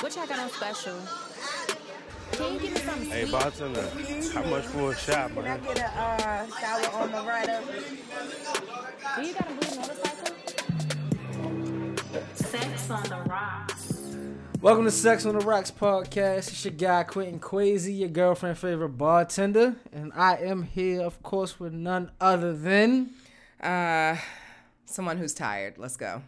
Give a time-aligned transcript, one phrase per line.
[0.00, 0.96] What y'all got on special?
[2.32, 3.32] Can you give me something Hey, sweet?
[3.32, 3.88] bartender,
[4.32, 5.62] how much for a shot, Can I man?
[5.62, 7.66] get a uh, sour on the right of
[9.16, 10.34] Do you got a blue motorcycle?
[12.34, 14.16] Sex on the rocks.
[14.60, 16.48] Welcome to Sex on the Rocks podcast.
[16.48, 21.60] It's your guy Quentin Quasi, your girlfriend favorite bartender, and I am here, of course,
[21.60, 23.10] with none other than.
[23.60, 24.16] Uh,
[24.86, 25.78] someone who's tired.
[25.78, 26.22] Let's go.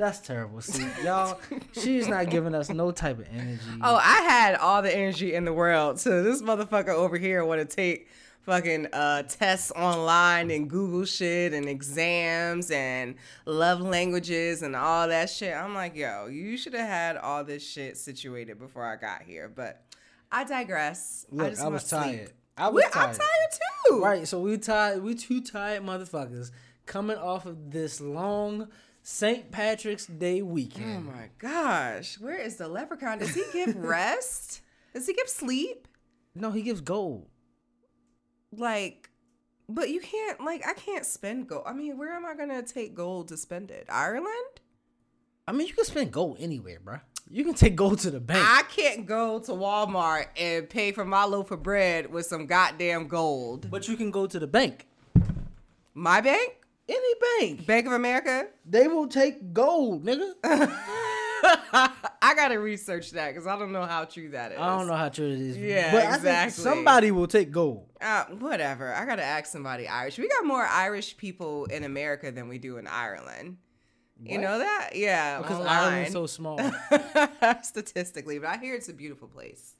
[0.00, 0.62] That's terrible.
[0.62, 1.38] See, y'all,
[1.72, 3.60] she's not giving us no type of energy.
[3.82, 6.00] Oh, I had all the energy in the world.
[6.00, 8.08] So this motherfucker over here want to take
[8.40, 15.28] fucking uh, tests online and Google shit and exams and love languages and all that
[15.28, 15.54] shit.
[15.54, 19.50] I'm like, yo, you should have had all this shit situated before I got here.
[19.54, 19.82] But
[20.32, 21.26] I digress.
[21.30, 22.00] Look, I, just was want sleep.
[22.02, 22.32] tired.
[22.56, 23.08] I was We- tired.
[23.10, 23.60] I'm tired
[23.90, 24.02] too.
[24.02, 25.02] Right, so we tired.
[25.02, 26.50] We two tired motherfuckers
[26.86, 28.68] coming off of this long
[29.10, 29.50] St.
[29.50, 31.08] Patrick's Day weekend.
[31.08, 33.18] Oh my gosh, where is the leprechaun?
[33.18, 34.60] Does he give rest?
[34.94, 35.88] Does he give sleep?
[36.36, 37.26] No, he gives gold.
[38.56, 39.10] Like,
[39.68, 40.40] but you can't.
[40.40, 41.64] Like, I can't spend gold.
[41.66, 43.86] I mean, where am I gonna take gold to spend it?
[43.90, 44.60] Ireland?
[45.46, 47.00] I mean, you can spend gold anywhere, bruh.
[47.28, 48.46] You can take gold to the bank.
[48.48, 53.08] I can't go to Walmart and pay for my loaf of bread with some goddamn
[53.08, 53.68] gold.
[53.72, 54.86] but you can go to the bank.
[55.94, 56.59] My bank,
[56.90, 57.66] Any bank.
[57.66, 58.48] Bank of America.
[58.68, 60.32] They will take gold, nigga.
[61.42, 64.58] I gotta research that because I don't know how true that is.
[64.58, 65.56] I don't know how true it is.
[65.56, 66.50] Yeah, but I exactly.
[66.50, 67.88] think somebody will take gold.
[68.00, 68.92] Uh, whatever.
[68.92, 70.18] I gotta ask somebody Irish.
[70.18, 73.58] We got more Irish people in America than we do in Ireland.
[74.22, 74.90] You know that?
[74.94, 75.38] Yeah.
[75.38, 75.76] Because online.
[75.76, 76.60] Ireland's so small.
[77.62, 79.76] statistically, but I hear it's a beautiful place.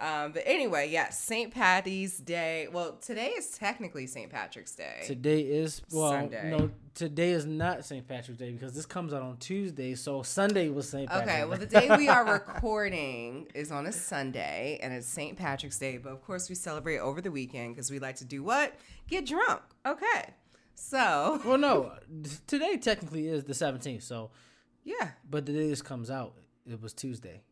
[0.00, 1.52] Um, but anyway, yes, St.
[1.52, 2.68] Patty's Day.
[2.72, 4.30] Well, today is technically St.
[4.30, 5.02] Patrick's Day.
[5.04, 6.50] today is well, Sunday.
[6.50, 8.06] no, today is not St.
[8.06, 9.96] Patrick's Day because this comes out on Tuesday.
[9.96, 11.08] So Sunday was St.
[11.08, 11.30] Patrick's.
[11.30, 15.36] Okay, well, the day we are recording is on a Sunday, and it's St.
[15.36, 15.98] Patrick's Day.
[15.98, 18.74] But of course, we celebrate over the weekend because we like to do what?
[19.08, 19.62] Get drunk.
[19.84, 20.30] Okay,
[20.76, 21.92] so well, no,
[22.46, 24.04] today technically is the seventeenth.
[24.04, 24.30] So,
[24.84, 26.34] yeah, but the day this comes out,
[26.70, 27.42] it was Tuesday.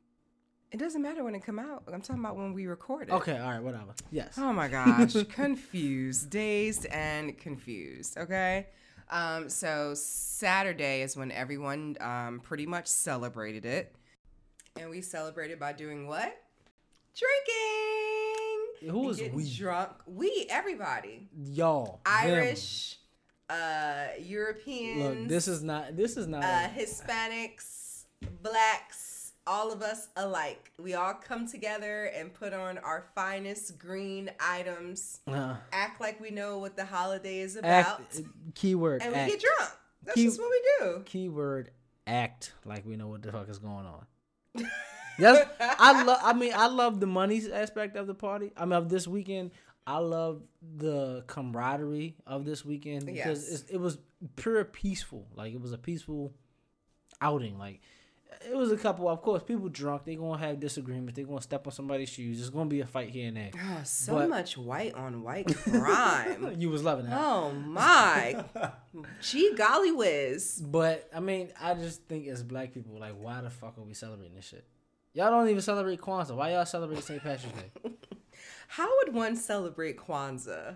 [0.72, 1.84] It doesn't matter when it come out.
[1.92, 3.12] I'm talking about when we record it.
[3.12, 3.94] Okay, all right, whatever.
[4.10, 4.34] Yes.
[4.38, 8.18] Oh my gosh, confused, dazed, and confused.
[8.18, 8.66] Okay.
[9.10, 13.94] Um, so Saturday is when everyone um, pretty much celebrated it.
[14.78, 16.36] And we celebrated by doing what?
[17.16, 18.90] Drinking.
[18.92, 19.50] Who was we?
[19.50, 19.90] Drunk.
[20.06, 21.28] We, everybody.
[21.34, 22.14] Y'all, them.
[22.14, 22.98] Irish,
[23.48, 25.20] uh, Europeans.
[25.20, 25.96] Look, this is not.
[25.96, 26.44] This is not.
[26.44, 28.02] uh, Hispanics,
[28.42, 29.15] blacks,
[29.46, 30.72] all of us alike.
[30.80, 36.30] We all come together and put on our finest green items, uh, act like we
[36.30, 38.20] know what the holiday is about, act.
[38.54, 39.02] Keyword.
[39.02, 39.70] and we get drunk.
[40.04, 41.02] That's Keep- just what we do.
[41.04, 41.70] keyword
[42.06, 44.06] act like we know what the fuck is going on.
[45.18, 46.18] Yes, I love.
[46.22, 48.52] I mean, I love the money aspect of the party.
[48.54, 49.52] I mean, of this weekend,
[49.86, 50.42] I love
[50.76, 53.60] the camaraderie of this weekend because Yes.
[53.62, 53.96] it's, it was
[54.36, 55.26] pure peaceful.
[55.34, 56.34] Like it was a peaceful
[57.22, 57.56] outing.
[57.56, 57.80] Like
[58.48, 59.08] it was a couple.
[59.08, 60.04] Of course, people drunk.
[60.04, 61.16] They gonna have disagreements.
[61.16, 62.40] They gonna step on somebody's shoes.
[62.40, 63.50] It's gonna be a fight here and there.
[63.56, 66.54] Oh, so But- much white on white crime.
[66.60, 67.18] You was loving that.
[67.20, 68.44] oh my,
[69.20, 70.62] gee golly whiz.
[70.64, 73.94] But I mean, I just think as black people, like, why the fuck are we
[73.94, 74.64] celebrating this shit?
[75.12, 76.36] Y'all don't even celebrate Kwanzaa.
[76.36, 77.22] Why y'all celebrate St.
[77.22, 77.90] Patrick's Day?
[78.68, 80.74] How would one celebrate Kwanzaa?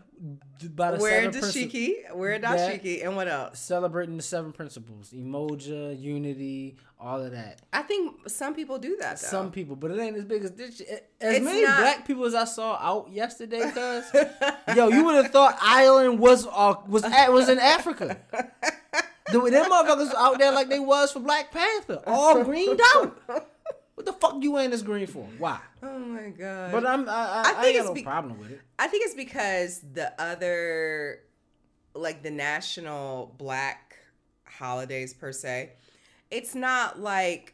[0.74, 3.58] By the Wear dashiki, wear dashiki, and what else?
[3.58, 7.62] Celebrating the seven principles: Umoja, unity, all of that.
[7.72, 9.26] I think some people do that though.
[9.26, 10.80] Some people, but it ain't as big as this.
[10.80, 14.04] As It's many not- black people as I saw out yesterday, cuz
[14.76, 18.18] yo, you would have thought Ireland was uh, was at, was in Africa.
[19.32, 23.16] The, them motherfuckers out there like they was for Black Panther, all greened out.
[24.00, 25.28] What the fuck you wearing this green for?
[25.36, 25.60] Why?
[25.82, 26.72] Oh my god.
[26.72, 28.62] But I'm I, I, I I, think ain't it's no be- problem with it.
[28.78, 31.18] I think it's because the other,
[31.94, 33.98] like the national black
[34.44, 35.72] holidays per se,
[36.30, 37.52] it's not like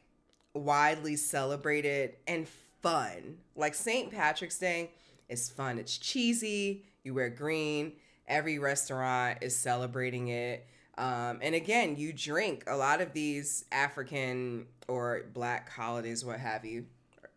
[0.54, 2.46] widely celebrated and
[2.81, 3.38] fun.
[3.56, 4.12] Like St.
[4.12, 4.92] Patrick's Day
[5.28, 5.81] is fun.
[5.81, 6.84] It's cheesy.
[7.02, 7.94] You wear green.
[8.28, 10.64] Every restaurant is celebrating it.
[10.98, 16.64] Um, and again, you drink a lot of these African or black holidays, what have
[16.64, 16.87] you.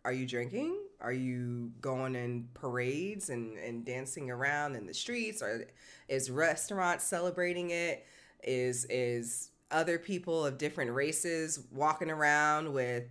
[0.04, 0.78] Are you drinking?
[1.00, 5.42] Are you going in parades and, and dancing around in the streets?
[5.42, 5.66] Or
[6.08, 8.06] is restaurants celebrating it?
[8.42, 13.04] Is is other people of different races walking around with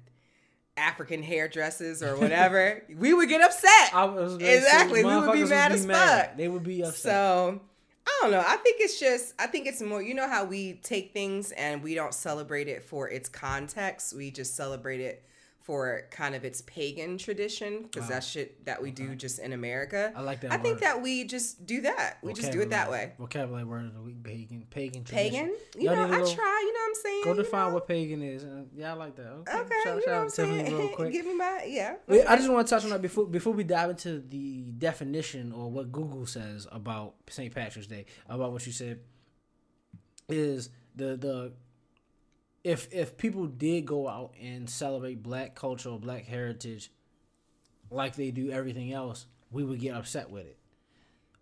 [0.78, 2.84] African hairdresses or whatever?
[2.98, 3.94] we would get upset.
[3.94, 5.04] I was gonna say, exactly.
[5.04, 6.38] We would be mad as fuck.
[6.38, 6.96] They would be upset.
[6.96, 7.62] So
[8.10, 8.44] I don't know.
[8.46, 11.84] I think it's just I think it's more you know how we take things and
[11.84, 14.16] we don't celebrate it for its context.
[14.16, 15.24] We just celebrate it
[15.70, 20.12] for kind of its pagan tradition because that shit that we do just in America.
[20.16, 22.18] I like that I think that we just do that.
[22.24, 23.12] We just do it that way.
[23.20, 25.32] Vocabulary word of the week: pagan, pagan, tradition.
[25.32, 26.64] Pagan, you Y'all know, I go- try.
[26.66, 27.22] You know what I'm saying?
[27.24, 27.74] Go you define know?
[27.76, 28.44] what pagan is.
[28.44, 29.28] Uh, yeah, I like that.
[29.28, 30.92] Okay, Okay, shout, you know out what to I'm Tiffany real saying?
[30.96, 31.12] quick.
[31.14, 31.96] Give me my yeah.
[32.08, 35.52] Wait, I just want to touch on that before before we dive into the definition
[35.52, 37.54] or what Google says about St.
[37.54, 39.02] Patrick's Day, about what you said.
[40.30, 41.54] Is the the
[42.70, 46.92] if if people did go out and celebrate Black culture or Black heritage,
[47.90, 50.58] like they do everything else, we would get upset with it.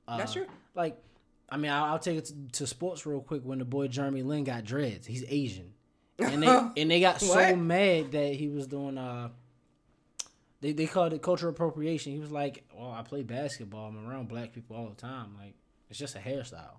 [0.08, 0.46] Uh, That's true.
[0.74, 0.98] Like,
[1.50, 3.42] I mean, I'll, I'll take it to, to sports real quick.
[3.44, 5.74] When the boy Jeremy Lin got dreads, he's Asian,
[6.18, 6.48] and they
[6.82, 9.30] and they got so mad that he was doing uh.
[10.60, 12.14] They, they called it cultural appropriation.
[12.14, 13.90] He was like, "Well, I play basketball.
[13.90, 15.36] I'm around black people all the time.
[15.38, 15.54] Like,
[15.90, 16.78] it's just a hairstyle."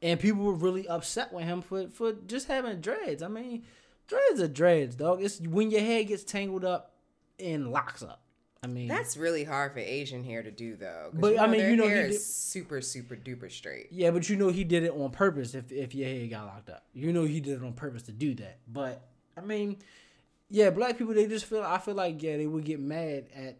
[0.00, 3.22] And people were really upset with him for for just having dreads.
[3.22, 3.64] I mean,
[4.10, 5.22] dreads are dreads, dog.
[5.22, 6.92] It's when your hair gets tangled up
[7.38, 8.20] and locks up.
[8.62, 11.08] I mean, That's really hard for Asian hair to do though.
[11.14, 13.86] But, I mean, you know, hair he is did- super, super duper straight.
[13.90, 15.54] Yeah, but you know he did it on purpose.
[15.54, 18.12] If if your hair got locked up, you know he did it on purpose to
[18.12, 18.58] do that.
[18.68, 19.00] But
[19.34, 19.78] I mean,
[20.50, 21.62] yeah, black people they just feel.
[21.62, 23.56] I feel like yeah, they would get mad at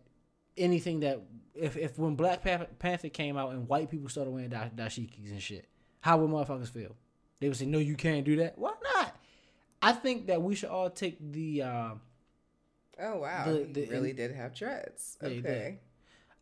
[0.59, 1.23] anything that
[1.55, 5.41] if if when Black Panther came out and white people started wearing da- dashikis and
[5.41, 5.67] shit,
[6.01, 6.95] how would motherfuckers feel?
[7.41, 8.59] They would say, no, you can't do that.
[8.59, 9.17] Why not?
[9.83, 11.63] I think that we should all take the.
[11.63, 11.91] Uh,
[13.03, 15.17] Oh wow, The- he the- really did have dreads.
[15.23, 15.29] Yeah.
[15.29, 15.79] Okay,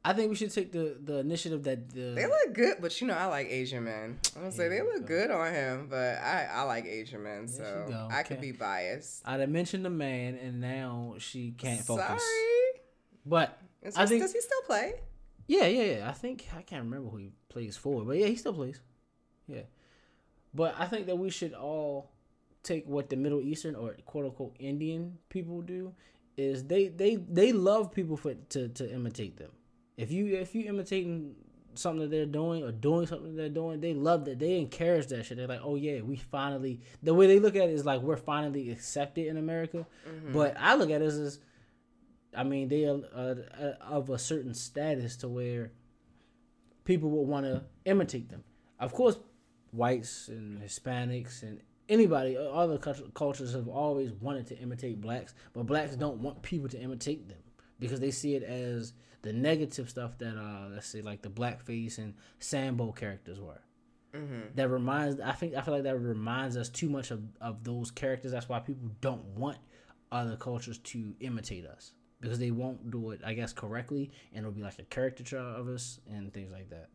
[0.05, 2.15] I think we should take the the initiative that the.
[2.17, 4.19] they look good, but you know I like Asian men.
[4.35, 5.07] I'm gonna say they look go.
[5.07, 9.23] good on him, but I I like Asian men, so I could be biased.
[9.25, 12.23] I'd have mentioned the man, and now she can't focus.
[12.25, 12.83] Sorry.
[13.25, 13.57] But
[13.97, 14.95] I think does he still play?
[15.47, 16.09] Yeah, yeah, yeah.
[16.09, 18.81] I think I can't remember who he plays for, but yeah, he still plays.
[19.47, 19.63] Yeah,
[20.53, 22.11] but I think that we should all
[22.63, 25.95] take what the Middle Eastern or quote unquote Indian people do
[26.37, 29.51] is they they they love people for to to imitate them.
[29.97, 31.35] If you if you imitating
[31.75, 34.39] something that they're doing or doing something they're doing, they love that.
[34.39, 35.37] They encourage that shit.
[35.37, 36.81] They're like, oh yeah, we finally.
[37.03, 39.87] The way they look at it is like we're finally accepted in America.
[40.33, 41.39] But I look at it as,
[42.37, 45.73] I mean, they are uh, uh, of a certain status to where
[46.85, 48.45] people will want to imitate them.
[48.79, 49.19] Of course,
[49.73, 52.79] whites and Hispanics and anybody, uh, other
[53.15, 57.39] cultures have always wanted to imitate blacks, but blacks don't want people to imitate them
[57.79, 58.93] because they see it as
[59.23, 63.61] the negative stuff that, uh, let's say, like the blackface and Sambo characters were.
[64.55, 67.91] That reminds, I think, I feel like that reminds us too much of, of those
[67.91, 68.33] characters.
[68.33, 69.59] That's why people don't want
[70.11, 74.53] other cultures to imitate us because they won't do it, I guess, correctly, and it'll
[74.53, 76.89] be like a caricature of us and things like that.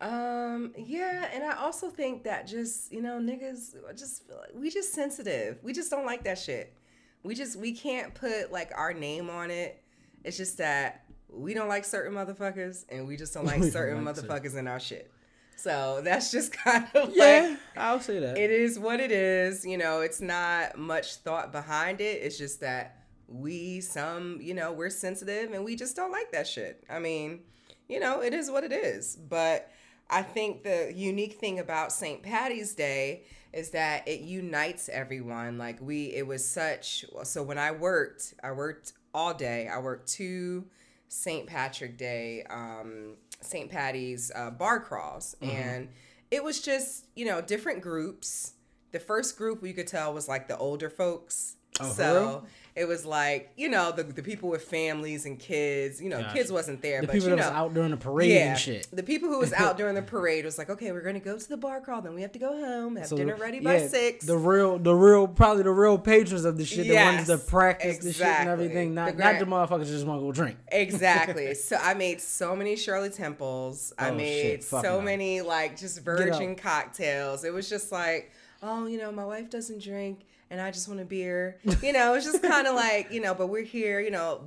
[0.00, 4.70] Um, yeah, and I also think that just, you know, niggas just feel like we
[4.70, 5.58] just sensitive.
[5.62, 6.74] We just don't like that shit.
[7.22, 9.82] We just we can't put like our name on it.
[10.24, 13.72] It's just that we don't like certain motherfuckers and we just don't like We don't
[13.72, 15.10] certain like certain- motherfuckers in our shit.
[15.56, 18.36] So that's just kind of like I'll say that.
[18.36, 19.64] it is what it is.
[19.64, 22.22] You know, it's not much thought behind it.
[22.22, 26.46] It's just that we, some, you know, we're sensitive and we just don't like that
[26.46, 26.84] shit.
[26.90, 27.40] I mean,
[27.88, 29.16] you know, it is what it is.
[29.16, 29.70] But
[30.08, 32.22] I think the unique thing about St.
[32.22, 35.58] Patty's Day is that it unites everyone.
[35.58, 37.04] Like we, it was such.
[37.24, 39.68] So when I worked, I worked all day.
[39.68, 40.66] I worked two
[41.08, 41.46] St.
[41.46, 43.70] Patrick Day, um, St.
[43.70, 45.88] Patty's uh, bar crawls, and
[46.30, 48.52] it was just you know different groups.
[48.92, 51.56] The first group you could tell was like the older folks.
[51.80, 52.44] Oh, so?
[52.76, 56.00] It was like you know the the people with families and kids.
[56.00, 56.34] You know, Gotcha.
[56.34, 58.50] kids wasn't there, the but people you that know, was out during the parade yeah,
[58.50, 58.86] and shit.
[58.92, 61.48] the people who was out during the parade was like, okay, we're gonna go to
[61.48, 64.26] the bar crawl, then we have to go home, have So, dinner ready by six.
[64.26, 67.48] The real, the real, probably the real patrons of the shit, the ones that Yes,
[67.48, 70.56] practice the shit and everything, not The not the motherfuckers just want to go drink.
[70.70, 71.54] Exactly.
[71.54, 73.92] so I made so many Shirley Temples.
[73.98, 74.64] I Oh, made shit.
[74.64, 75.00] So no.
[75.00, 77.42] many like just virgin cocktails.
[77.44, 78.30] It was just like,
[78.62, 81.58] oh, you know, my wife doesn't drink and I just want a beer.
[81.82, 84.42] You know, it's just kind of like, you know, but we're here, you know,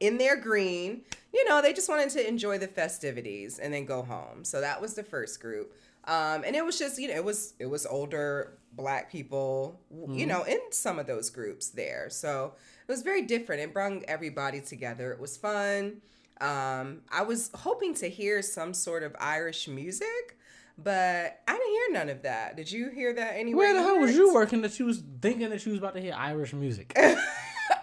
[0.00, 1.02] in their green.
[1.32, 4.44] You know, they just wanted to enjoy the festivities and then go home.
[4.44, 5.74] So that was the first group.
[6.04, 10.26] Um, and it was just, you know, it was it was older black people, you
[10.26, 12.08] know, in some of those groups there.
[12.10, 12.52] So
[12.86, 13.62] it was very different.
[13.62, 15.12] It brought everybody together.
[15.12, 16.02] It was fun.
[16.40, 20.35] Um, I was hoping to hear some sort of Irish music,
[20.78, 22.56] but I didn't hear none of that.
[22.56, 23.66] Did you hear that anywhere?
[23.66, 26.00] Where the hell was you working that you was thinking that you was about to
[26.00, 26.92] hear Irish music?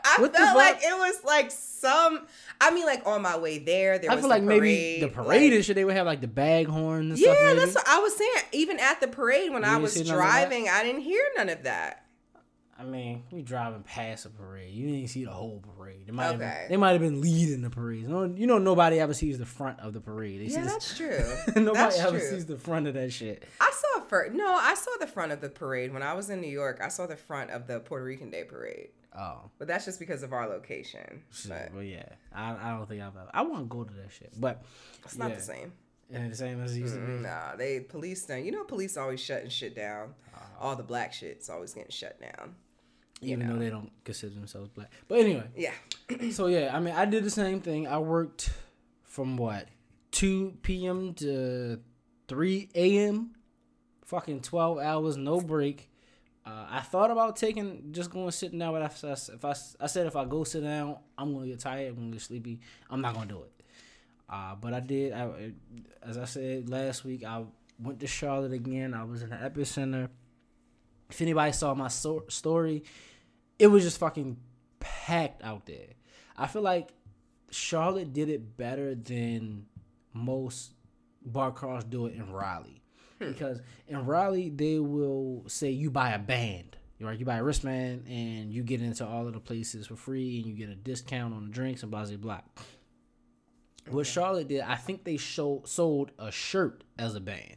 [0.06, 2.28] I What felt like it was like some.
[2.62, 5.50] I mean, like on my way there, there I was feel like maybe the parade
[5.50, 7.56] like- and shit they would have like the bag horns yeah, stuff.
[7.58, 8.32] that's what I was saying.
[8.52, 10.50] Even at the parade when You I was see none of that?
[10.50, 12.03] driving, I didn't hear none of that.
[12.84, 14.74] I mean, we driving past a parade.
[14.74, 16.06] You didn't see the whole parade.
[16.06, 16.60] They might have Okay.
[16.64, 18.08] been, they might have been leading the parade.
[18.08, 20.42] No, you know, nobody ever sees the front of the parade.
[20.42, 21.24] They Yeah, that's true.
[21.56, 22.30] nobody that's ever true.
[22.30, 23.44] sees the front of that shit.
[23.62, 24.34] I saw first.
[24.34, 26.80] No, I saw the front of the parade when I was in New York.
[26.84, 30.24] I saw the front of the Puerto Rican Day parade, Oh, but that's just because
[30.24, 31.24] of our location.
[31.48, 33.30] But Well, yeah, I, I don't think I've ever.
[33.34, 34.64] I want to go to that shit, but
[35.06, 35.36] it's not yeah.
[35.36, 35.74] the same.
[36.10, 37.14] It ain't the same as it used to be.
[37.14, 38.44] Nah, they police done.
[38.46, 40.14] You know, police always shutting shit down.
[40.36, 40.46] Uh-huh.
[40.60, 42.56] All the black shit's always getting shut down.
[43.26, 43.54] Even know.
[43.54, 44.92] though they don't consider themselves black.
[45.08, 45.72] But anyway, Yeah.
[46.32, 47.88] so yeah, I mean, I did the same thing.
[47.88, 48.50] I worked
[49.04, 49.68] from what
[50.12, 51.14] 2 p.m.
[51.16, 51.80] to
[52.28, 53.32] 3 a.m.
[54.06, 55.90] Fucking 12 hours, no break.
[56.46, 59.88] Uh, I thought about taking just going sitting down, but I, I, if I, I
[59.88, 62.60] said if I go sit down, I'm gonna get tired, I'm gonna get sleepy.
[62.90, 63.52] I'm not gonna do it.
[64.30, 65.14] Uh, but I did.
[65.14, 65.52] I,
[66.02, 67.44] as I said last week, I
[67.80, 68.94] went to Charlotte again.
[68.94, 70.10] I was in the epicenter.
[71.10, 72.84] If anybody saw my so- story,
[73.64, 74.36] it was just fucking
[74.82, 75.88] packed out there.
[76.36, 76.90] I feel like
[77.50, 79.68] Charlotte did it better than
[80.12, 80.74] most
[81.26, 82.84] bar crawls do it in Raleigh.
[83.22, 83.30] Hmm.
[83.30, 87.18] Because in Raleigh, they will say you buy a band, right?
[87.18, 90.46] You buy a wristband and you get into all of the places for free and
[90.46, 92.42] you get a discount on the drinks and blah, blah, blah.
[93.88, 97.56] What Charlotte did, I think they show, sold a shirt as a band.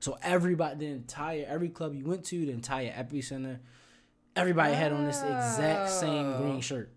[0.00, 3.60] So everybody, the entire, every club you went to, the entire epicenter,
[4.38, 6.38] everybody had on this exact same oh.
[6.38, 6.92] green shirt.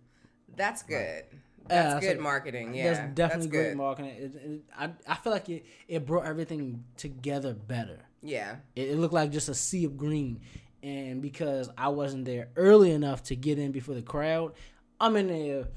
[0.56, 1.24] That's good.
[1.68, 2.74] That's that's good marketing.
[2.74, 2.94] Yeah.
[2.94, 3.64] That's definitely good.
[3.64, 4.12] great marketing.
[4.18, 8.00] It, it, I, I feel like it, it brought everything together better.
[8.22, 8.58] Yeah.
[8.76, 10.42] It, it looked like just a sea of green.
[10.84, 14.54] And because I wasn't there early enough to get in before the crowd,
[15.00, 15.68] I'm in there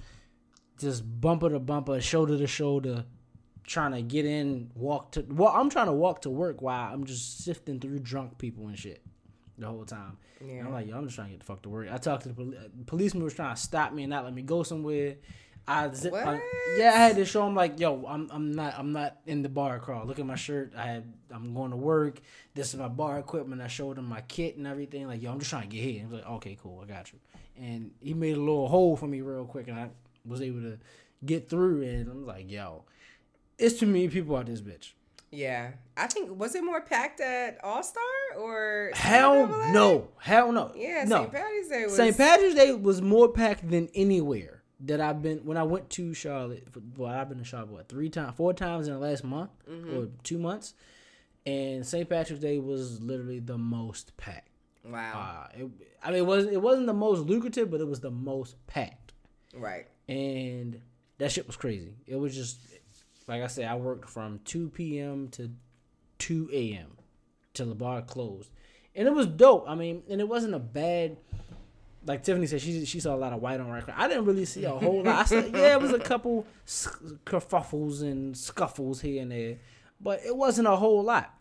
[0.78, 3.04] just bumper to bumper, shoulder to shoulder,
[3.64, 5.24] trying to get in, walk to.
[5.28, 8.78] Well, I'm trying to walk to work while I'm just sifting through drunk people and
[8.78, 9.03] shit
[9.58, 10.16] the whole time.
[10.40, 10.66] And Yeah.
[10.66, 11.88] I'm like, yo, I'm just trying to get the fuck to work.
[11.90, 14.34] I talked to the poli- uh, policeman was trying to stop me and not let
[14.34, 15.16] me go somewhere.
[15.66, 16.40] I zip, I-
[16.76, 19.48] yeah, I had to show him like, yo, I'm I'm not I'm not in the
[19.48, 20.04] bar crawl.
[20.06, 20.72] Look at my shirt.
[20.76, 22.20] I had I'm going to work.
[22.54, 23.62] This is my bar equipment.
[23.62, 25.06] I showed him my kit and everything.
[25.06, 26.00] Like, yo, I'm just trying to get here.
[26.00, 27.18] He was like, okay, cool, I got you.
[27.56, 29.88] And he made a little hole for me real quick, and I
[30.26, 30.78] was able to
[31.24, 31.82] get through.
[31.82, 32.84] And I'm like, yo,
[33.56, 34.93] it's too many people out this bitch.
[35.34, 35.72] Yeah.
[35.96, 38.02] I think was it more packed at All Star
[38.38, 40.72] or Hell no, hell no.
[40.74, 41.22] Yeah, no.
[41.22, 41.32] St.
[41.32, 42.16] Patty's Day was St.
[42.16, 46.66] Patrick's Day was more packed than anywhere that I've been when I went to Charlotte.
[46.96, 49.96] Well, I've been to Charlotte what three times, four times in the last month Mm-hmm.
[49.96, 50.74] or two months,
[51.46, 52.08] and St.
[52.08, 54.48] Patrick's Day was literally the most packed.
[54.84, 55.46] Wow.
[55.54, 55.70] Uh, it,
[56.02, 59.12] I mean, it wasn't it wasn't the most lucrative, but it was the most packed,
[59.54, 59.86] right.
[60.08, 60.80] and
[61.18, 61.94] that shit was crazy.
[62.06, 62.58] It was just
[63.26, 65.28] like I said, I worked from two p.m.
[65.32, 65.50] to
[66.18, 66.96] two a.m.
[67.52, 68.50] till the bar closed,
[68.94, 69.64] and it was dope.
[69.68, 71.16] I mean, and it wasn't a bad.
[72.06, 73.82] Like Tiffany said, she she saw a lot of white on right.
[73.96, 75.20] I didn't really see a whole lot.
[75.20, 79.56] I said, yeah, it was a couple kerfuffles and scuffles here and there,
[80.00, 81.32] but it wasn't a whole lot.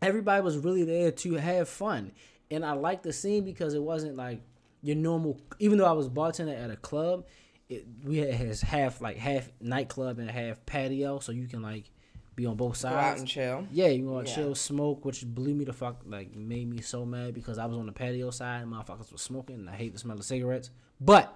[0.00, 2.12] Everybody was really there to have fun,
[2.52, 4.42] and I liked the scene because it wasn't like
[4.80, 5.40] your normal.
[5.58, 7.26] Even though I was bartender at a club,
[7.70, 11.90] it, we had has half like half nightclub and half patio, so you can like
[12.36, 13.20] be on both Go out sides.
[13.20, 13.66] and chill.
[13.72, 14.36] Yeah, you want to Yeah.
[14.36, 17.78] chill, smoke, which blew me the fuck like made me so mad because I was
[17.78, 20.70] on the patio side and motherfuckers was smoking and I hate the smell of cigarettes.
[21.00, 21.34] But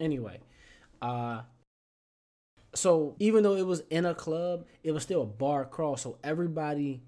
[0.00, 0.40] anyway,
[1.02, 1.42] uh
[2.74, 6.18] so even though it was in a club, it was still a bar crawl, so
[6.24, 7.02] everybody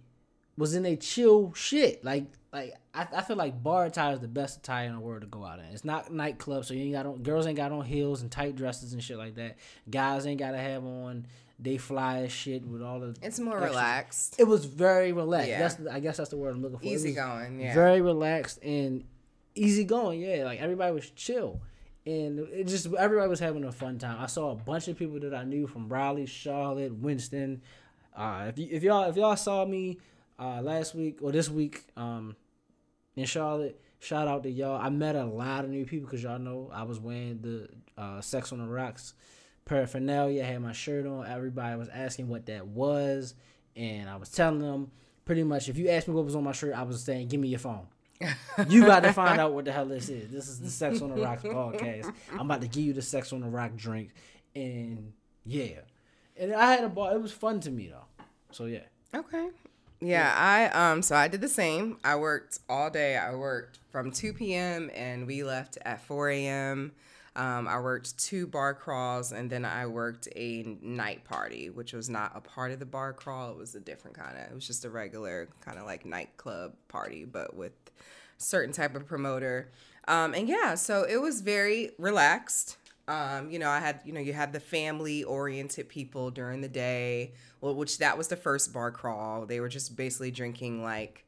[0.57, 2.05] was in a chill shit.
[2.05, 5.21] Like like I, I feel like bar attire is the best attire in the world
[5.23, 5.67] to go out in.
[5.67, 8.57] It's not nightclub, so you ain't got on girls ain't got on heels and tight
[8.57, 9.57] dresses and shit like that.
[9.91, 11.27] Guys ain't gotta have on
[11.59, 14.37] they fly as shit with all the It's more extra- relaxed.
[14.39, 15.49] it was very relaxed.
[15.49, 15.59] Yeah.
[15.61, 16.85] That's I guess that's the word I'm looking for.
[16.85, 17.75] Easy going, yeah.
[17.75, 19.05] Very relaxed and
[19.55, 20.21] easy going.
[20.21, 21.61] Yeah, like everybody was chill,
[22.05, 24.19] and it just everybody was having a fun time.
[24.21, 27.63] I saw a bunch of people that I knew from Raleigh, Charlotte, Winston.
[28.15, 29.99] Uh, if you, if y'all if y'all saw me
[30.39, 32.37] uh, last week or this week um,
[33.17, 34.81] in Charlotte, shout out to y'all.
[34.81, 37.69] I met a lot of new people because y'all know I was wearing the
[38.01, 39.15] uh, Sex on the Rocks
[39.65, 40.43] paraphernalia.
[40.43, 41.27] I had my shirt on.
[41.27, 43.35] Everybody was asking what that was,
[43.75, 44.91] and I was telling them
[45.25, 47.41] pretty much if you asked me what was on my shirt, I was saying, "Give
[47.41, 47.87] me your phone."
[48.69, 50.31] you got to find out what the hell this is.
[50.31, 52.11] This is the Sex on the Rocks podcast.
[52.33, 54.11] I'm about to give you the Sex on the Rock drink,
[54.55, 55.13] and
[55.45, 55.81] yeah,
[56.37, 57.15] and I had a ball.
[57.15, 58.25] It was fun to me though.
[58.53, 58.85] So yeah.
[59.15, 59.49] Okay.
[60.01, 61.99] Yeah, I um so I did the same.
[62.05, 63.17] I worked all day.
[63.17, 64.91] I worked from 2 p.m.
[64.95, 66.93] and we left at 4 a.m.
[67.35, 72.09] Um, I worked two bar crawls and then I worked a night party, which was
[72.09, 73.51] not a part of the bar crawl.
[73.51, 74.51] It was a different kind of.
[74.51, 77.73] It was just a regular kind of like nightclub party, but with
[78.39, 79.71] certain type of promoter.
[80.09, 82.79] Um, and yeah, so it was very relaxed.
[83.09, 86.69] Um, you know, I had, you know, you had the family oriented people during the
[86.69, 89.47] day, well, which that was the first bar crawl.
[89.47, 91.25] They were just basically drinking like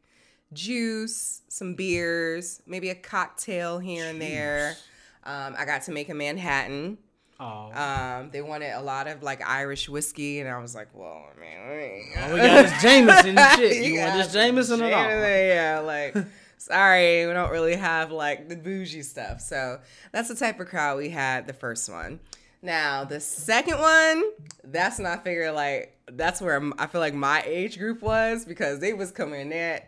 [0.52, 4.76] juice, some beers, maybe a cocktail here and there.
[5.24, 6.98] Um, I got to make a Manhattan.
[7.40, 11.26] Oh, Um, they wanted a lot of like Irish whiskey, and I was like, well,
[11.36, 13.84] I mean, I all we got is Jameson and shit.
[13.84, 15.04] You want this Jameson or not?
[15.08, 16.16] Jameson, Yeah, like,
[16.58, 19.40] sorry, we don't really have like the bougie stuff.
[19.40, 19.80] So
[20.12, 22.20] that's the type of crowd we had the first one.
[22.60, 24.24] Now the second one,
[24.64, 28.80] that's when I figure like that's where I feel like my age group was because
[28.80, 29.80] they was coming in,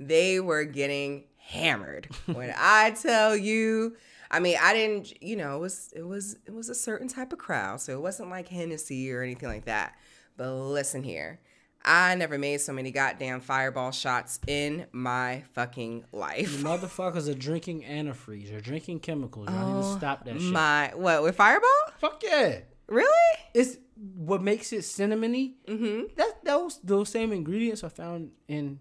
[0.00, 2.08] they were getting hammered.
[2.26, 3.96] when I tell you,
[4.30, 7.32] I mean, I didn't, you know, it was it was it was a certain type
[7.32, 9.94] of crowd, so it wasn't like Hennessy or anything like that.
[10.36, 11.40] But listen here,
[11.86, 16.58] I never made so many goddamn fireball shots in my fucking life.
[16.58, 18.50] You motherfuckers are drinking antifreeze.
[18.50, 19.48] You're drinking chemicals.
[19.48, 20.48] Y'all need to stop that shit.
[20.48, 21.70] Oh My what with fireball?
[21.98, 22.58] Fuck yeah.
[22.88, 23.38] Really?
[23.54, 23.78] It's
[24.16, 25.54] what makes it cinnamony.
[25.66, 26.14] Mm-hmm.
[26.16, 28.80] That those those same ingredients are found in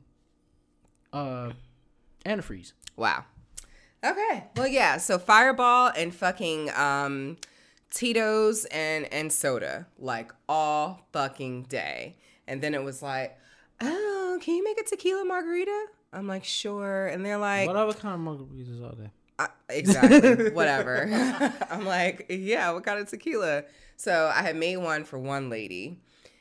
[1.14, 1.52] uh
[2.26, 2.74] antifreeze.
[2.98, 3.26] Wow.
[4.04, 4.44] Okay.
[4.56, 4.98] Well, yeah.
[4.98, 7.38] So Fireball and fucking um,
[7.92, 13.38] Tito's and and soda like all fucking day, and then it was like,
[13.82, 15.86] oh, can you make a tequila margarita?
[16.14, 17.08] I'm like, sure.
[17.08, 19.12] And they're like, what other kind of margaritas are there?
[19.38, 21.10] I- uh, exactly, whatever.
[21.70, 23.64] I'm like, yeah, what kind of tequila?
[23.98, 26.00] So I had made one for one lady,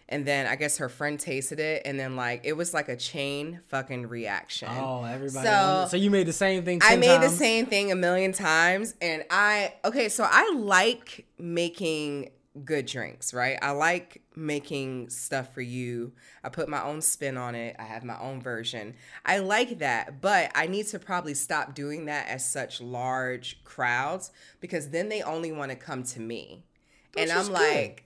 [0.08, 2.96] and then I guess her friend tasted it, and then like it was like a
[2.96, 4.68] chain fucking reaction.
[4.70, 5.44] Oh, everybody.
[5.46, 6.80] So- so you made the same thing.
[6.84, 10.08] I made the same thing a million times, and I okay.
[10.08, 12.30] So I like making
[12.62, 13.58] good drinks, right?
[13.60, 16.12] I like making stuff for you.
[16.44, 17.74] I put my own spin on it.
[17.78, 18.94] I have my own version.
[19.24, 24.30] I like that, but I need to probably stop doing that at such large crowds
[24.60, 26.64] because then they only want to come to me,
[27.16, 27.52] and Which is I'm good.
[27.52, 28.04] like,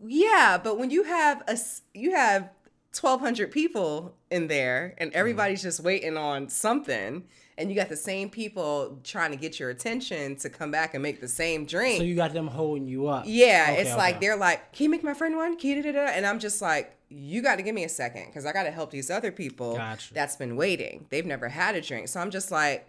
[0.00, 1.58] yeah, but when you have a
[1.94, 2.50] you have
[2.98, 7.24] 1200 people in there and everybody's just waiting on something
[7.58, 11.02] and you got the same people trying to get your attention to come back and
[11.02, 11.98] make the same drink.
[11.98, 13.24] So you got them holding you up.
[13.26, 13.98] yeah, Okay, it's okay.
[13.98, 16.94] like they're like, "Can you make my friend one?" Can da-da-da?" And I'm just like,
[17.10, 19.74] "You got to give me a second because I got to help these other people
[19.76, 20.14] Gotcha.
[20.14, 21.06] that's been waiting.
[21.10, 22.86] They've never had a drink." So I'm just like,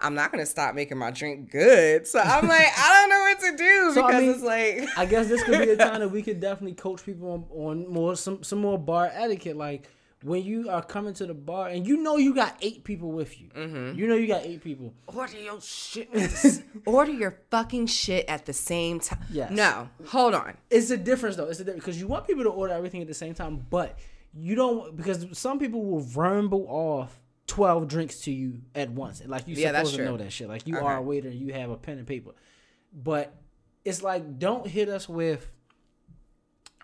[0.00, 3.40] "I'm not gonna stop making my drink good." So I'm like, I don't know what
[3.40, 6.00] to do So, I because mean, it's like, I guess this could be a time
[6.00, 9.56] that we could definitely coach people on, on more some some more bar etiquette.
[9.56, 9.88] Like
[10.24, 13.38] when you are coming to the bar and you know you got eight people with
[13.40, 13.48] you.
[13.54, 13.98] Mm-hmm.
[13.98, 14.94] You know you got eight people.
[15.06, 16.08] order your shit.
[16.08, 19.20] at the s- order your fucking shit at the same time.
[19.30, 19.50] Yes.
[19.50, 20.56] No, hold on.
[20.70, 21.44] It's a difference though.
[21.50, 23.98] It's a difference because you want people to order everything at the same time, but
[24.32, 27.20] you don't because some people will ramble off.
[27.46, 29.20] 12 drinks to you at once.
[29.26, 30.10] Like you Yeah, that's supposed to true.
[30.12, 30.48] know that shit.
[30.48, 30.86] Like you Okay.
[30.86, 32.30] are a waiter, and you have a pen and paper.
[32.90, 33.34] But
[33.84, 35.46] it's like don't hit us with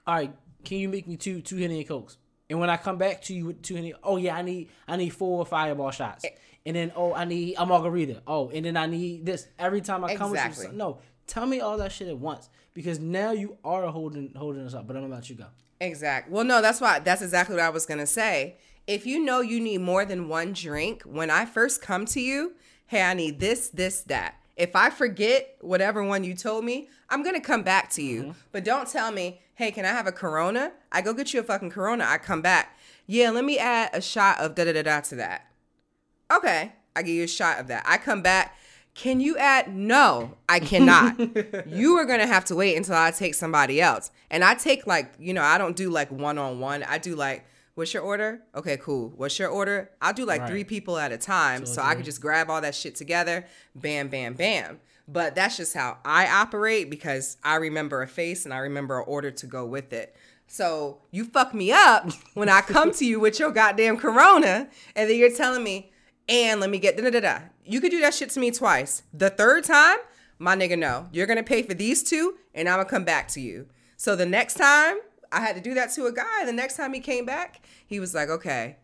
[0.06, 2.18] all right, can you make me two two Henny and Cokes?
[2.50, 4.96] And when I come back to you with two Henny, oh yeah, I need I
[4.96, 6.24] need four fireball shots.
[6.24, 6.30] Eh.
[6.66, 8.22] And then oh I need a margarita.
[8.26, 9.46] Oh, and then I need this.
[9.58, 10.66] Every time I come Exactly.
[10.66, 12.50] with you, no, tell me all that shit at once.
[12.74, 15.46] Because now you are holding holding us up, but I'm gonna let you go.
[15.80, 16.30] Exact.
[16.30, 16.98] Well, no, that's why.
[16.98, 18.56] That's exactly what I was gonna say.
[18.86, 22.54] If you know you need more than one drink, when I first come to you,
[22.88, 24.34] hey, I need this, this, that.
[24.56, 28.22] If I forget whatever one you told me, I'm gonna come back to you.
[28.22, 28.30] Mm-hmm.
[28.52, 30.72] But don't tell me, hey, can I have a Corona?
[30.90, 32.06] I go get you a fucking Corona.
[32.08, 32.78] I come back.
[33.06, 35.50] Yeah, let me add a shot of da da da da to that.
[36.32, 37.84] Okay, I give you a shot of that.
[37.86, 38.56] I come back.
[38.94, 39.74] Can you add?
[39.74, 41.18] No, I cannot.
[41.66, 44.10] you are gonna have to wait until I take somebody else.
[44.30, 46.82] And I take like, you know, I don't do like one on one.
[46.84, 47.44] I do like,
[47.74, 48.40] what's your order?
[48.54, 49.12] Okay, cool.
[49.14, 49.90] What's your order?
[50.00, 50.48] I'll do like Right.
[50.50, 53.44] three people at a time, so, I can just grab all that shit together.
[53.74, 54.80] Bam, bam, bam.
[55.12, 59.04] But that's just how I operate because I remember a face and I remember an
[59.08, 60.14] order to go with it.
[60.46, 65.10] So you fuck me up when I come to you with your goddamn corona, and
[65.10, 65.92] then you're telling me,
[66.28, 67.38] and let me get da da da da.
[67.64, 69.02] You could do that shit to me twice.
[69.12, 69.98] The third time,
[70.38, 71.08] my nigga, no.
[71.12, 73.66] You're gonna pay for these two, and I'm gonna come back to you.
[73.96, 74.96] So the next time
[75.32, 78.00] I had to do that to a guy, the next time he came back, he
[78.00, 78.76] was like, okay,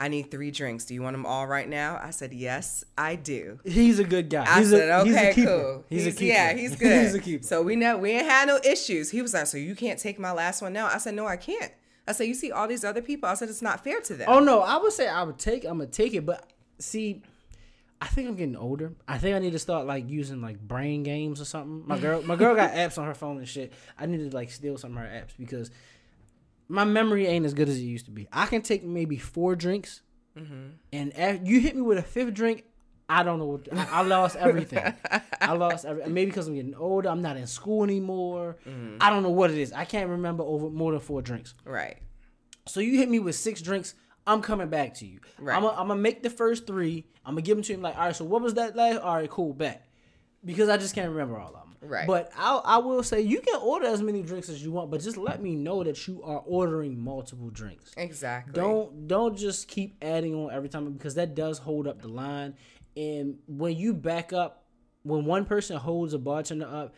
[0.00, 0.86] I need three drinks.
[0.86, 2.00] Do you want them all right now?
[2.02, 3.60] I said, yes, I do.
[3.64, 4.46] He's a good guy.
[4.48, 5.84] I he's said, a, okay, he's a cool.
[5.90, 6.24] He's, a keeper.
[6.24, 7.02] Yeah, he's good.
[7.04, 7.44] he's a keeper.
[7.44, 9.10] So we know we ain't had no issues.
[9.10, 10.86] He was like, so you can't take my last one now.
[10.86, 11.70] I said, no, I can't.
[12.08, 13.28] I said, you see all these other people.
[13.28, 14.26] I said, it's not fair to them.
[14.26, 15.64] Oh no, I would say I would take.
[15.64, 17.22] I'm gonna take it, but see,
[18.00, 18.94] I think I'm getting older.
[19.06, 21.86] I think I need to start like using like brain games or something.
[21.86, 23.74] My girl, my girl got apps on her phone and shit.
[23.98, 25.70] I need to like steal some of her apps because
[26.70, 28.28] my memory ain't as good as it used to be.
[28.32, 30.02] I can take maybe four drinks,
[30.38, 30.68] Mm-hmm.
[30.92, 32.64] and you hit me with a fifth drink,
[33.08, 33.46] I don't know.
[33.46, 34.94] What, I, I lost everything.
[35.40, 37.08] I lost every, maybe because I'm getting older.
[37.08, 38.56] I'm not in school anymore.
[38.66, 38.98] Mm-hmm.
[39.00, 39.72] I don't know what it is.
[39.72, 41.54] I can't remember over more than four drinks.
[41.64, 41.98] Right.
[42.68, 43.94] So you hit me with six drinks.
[44.26, 45.18] I'm coming back to you.
[45.40, 45.56] Right.
[45.56, 47.06] I'm gonna make the first three.
[47.26, 47.82] I'm gonna give them to him.
[47.82, 48.16] Like, all right.
[48.16, 48.98] So what was that last?
[49.00, 49.52] All right, cool.
[49.52, 49.88] back.
[50.44, 51.59] Because I just can't remember all.
[51.82, 52.06] Right.
[52.06, 55.00] But I I will say you can order as many drinks as you want, but
[55.00, 57.92] just let me know that you are ordering multiple drinks.
[57.96, 58.52] Exactly.
[58.52, 62.54] Don't don't just keep adding on every time because that does hold up the line.
[62.96, 64.64] And when you back up,
[65.04, 66.94] when one person holds a bartender up,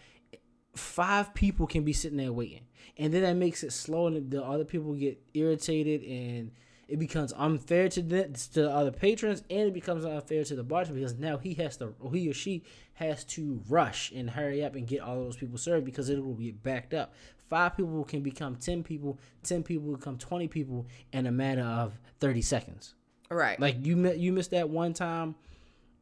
[0.74, 2.66] five people can be sitting there waiting,
[2.96, 6.50] and then that makes it slow, and the other people get irritated, and
[6.88, 10.64] it becomes unfair to the to the other patrons, and it becomes unfair to the
[10.64, 12.64] bartender because now he has to, or he or she
[13.04, 16.34] has to rush and hurry up and get all those people served because it will
[16.34, 17.14] be backed up.
[17.48, 21.98] Five people can become ten people, ten people become twenty people in a matter of
[22.18, 22.94] thirty seconds.
[23.30, 23.58] Right.
[23.60, 25.34] Like you you missed that one time,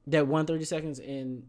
[0.06, 1.44] that one thirty seconds, and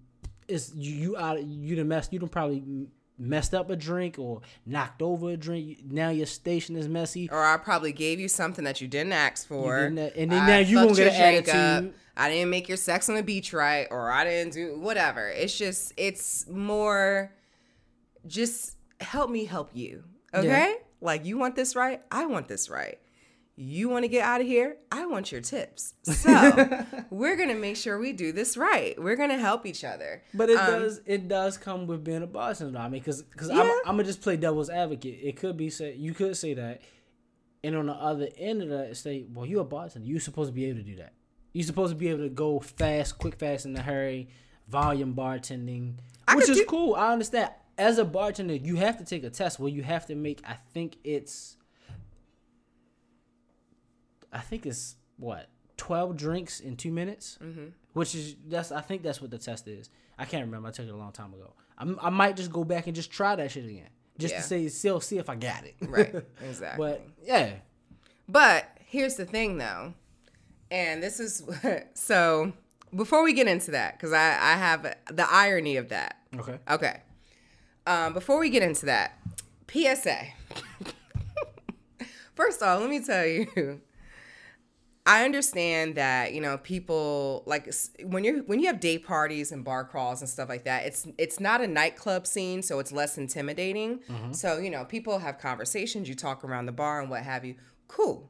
[0.48, 2.88] it's you, you out you done messed you done probably
[3.18, 5.80] messed up a drink or knocked over a drink.
[5.86, 7.30] Now your station is messy.
[7.32, 9.84] or I probably gave you something that you didn't ask for.
[9.84, 11.94] didn't and then I now you gonna get an drink up, attitude.
[12.18, 15.28] I didn't make your sex on the beach right, or I didn't do whatever.
[15.30, 17.32] It's just, it's more,
[18.28, 20.04] just help me help you.
[20.34, 20.48] Okay?
[20.48, 20.74] Yeah.
[21.00, 23.00] Like you want this right, I want this right.
[23.56, 24.78] You want to get out of here?
[24.92, 25.94] I want your tips.
[26.04, 29.00] So we're gonna make sure we do this right.
[29.02, 30.24] We're gonna help each other.
[30.34, 32.80] But it Um, does it does come with being a boss, bartender.
[32.80, 35.20] I mean, because because I'm, I'm gonna just play devil's advocate.
[35.22, 36.82] It could be say you could say that,
[37.64, 40.08] and on the other end of that, say, well, you're a bartender.
[40.08, 41.14] You're supposed to be able to do that.
[41.54, 44.30] You're supposed to be able to go fast, quick, fast in a hurry,
[44.68, 45.96] volume bartending,
[46.28, 46.96] I which is do- cool.
[46.96, 47.52] I understand.
[47.78, 50.42] As a bartender, you have to take a test where you have to make.
[50.46, 51.58] I think it's.
[54.32, 57.66] I think it's what twelve drinks in two minutes, mm-hmm.
[57.94, 59.90] which is that's I think that's what the test is.
[60.18, 60.68] I can't remember.
[60.70, 61.54] I took it a long time ago.
[61.78, 64.42] I'm, I might just go back and just try that shit again, just Yeah.
[64.42, 65.76] to say still see if I got it.
[65.82, 66.14] Right,
[66.48, 66.86] exactly.
[66.86, 67.54] but yeah,
[68.30, 69.94] But here's the thing, though,
[70.72, 71.44] and this is
[71.94, 72.54] so.
[72.94, 76.18] Before we get into that, because I I have the irony of that.
[76.38, 76.60] okay.
[76.70, 77.02] Okay.
[77.88, 79.18] Um, before we get into that,
[79.72, 80.26] PSA.
[82.36, 83.82] First off, let me tell you,
[85.06, 89.64] I understand that you know people like when you're when you have day parties and
[89.64, 90.86] bar crawls and stuff like that.
[90.86, 94.00] It's it's not a nightclub scene, so it's less intimidating.
[94.32, 97.56] So you know people have conversations, you talk around the bar and what have you.
[97.88, 98.30] Cool.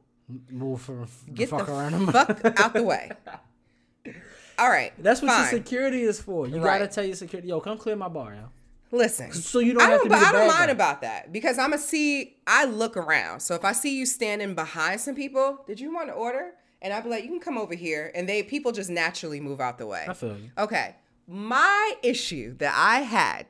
[0.50, 2.06] Move for Get the fuck the around them.
[2.08, 3.10] fuck out the way.
[4.58, 4.92] All right.
[5.02, 5.40] That's what fine.
[5.40, 6.46] your security is for.
[6.46, 6.78] You Right.
[6.78, 8.48] gotta tell your security, yo, come clear my bar, yo.
[8.94, 9.32] Listen.
[9.32, 10.72] So you don't I don't, to be I don't mind guy.
[10.72, 12.36] about that because I'm a see.
[12.46, 13.40] I look around.
[13.40, 16.50] So if I see you standing behind some people, did you want to order?
[16.82, 19.60] And I'd be like, you can come over here, and they people just naturally move
[19.60, 20.04] out the way.
[20.08, 20.50] I feel you.
[20.58, 23.46] Okay, my issue that I had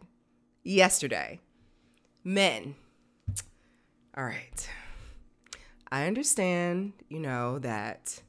[0.63, 1.41] yesterday,
[2.23, 2.77] men.
[4.17, 4.69] All right,
[5.93, 6.95] I understand.
[7.09, 8.21] You know that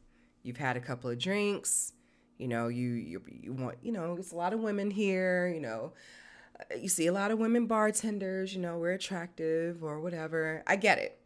[0.43, 1.93] you've had a couple of drinks.
[2.37, 5.47] You know you you you want you know it's a lot of women here.
[5.47, 5.93] You know
[6.79, 10.63] you see a lot of women bartenders, you know, we're attractive or whatever.
[10.67, 11.19] I get it.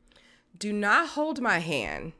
[0.58, 2.14] Do not hold my hand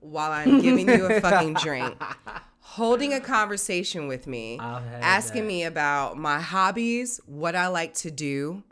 [0.00, 2.00] while I'm giving you a fucking drink.
[2.60, 5.48] Holding a conversation with me, asking that.
[5.48, 8.62] me about my hobbies, what I like to do,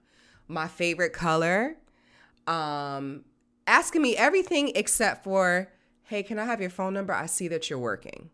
[0.49, 1.77] my favorite color,
[2.47, 3.25] um,
[3.71, 5.71] asking me everything except for,
[6.03, 7.15] hey, can I have your phone number?
[7.15, 8.31] I see that you're working.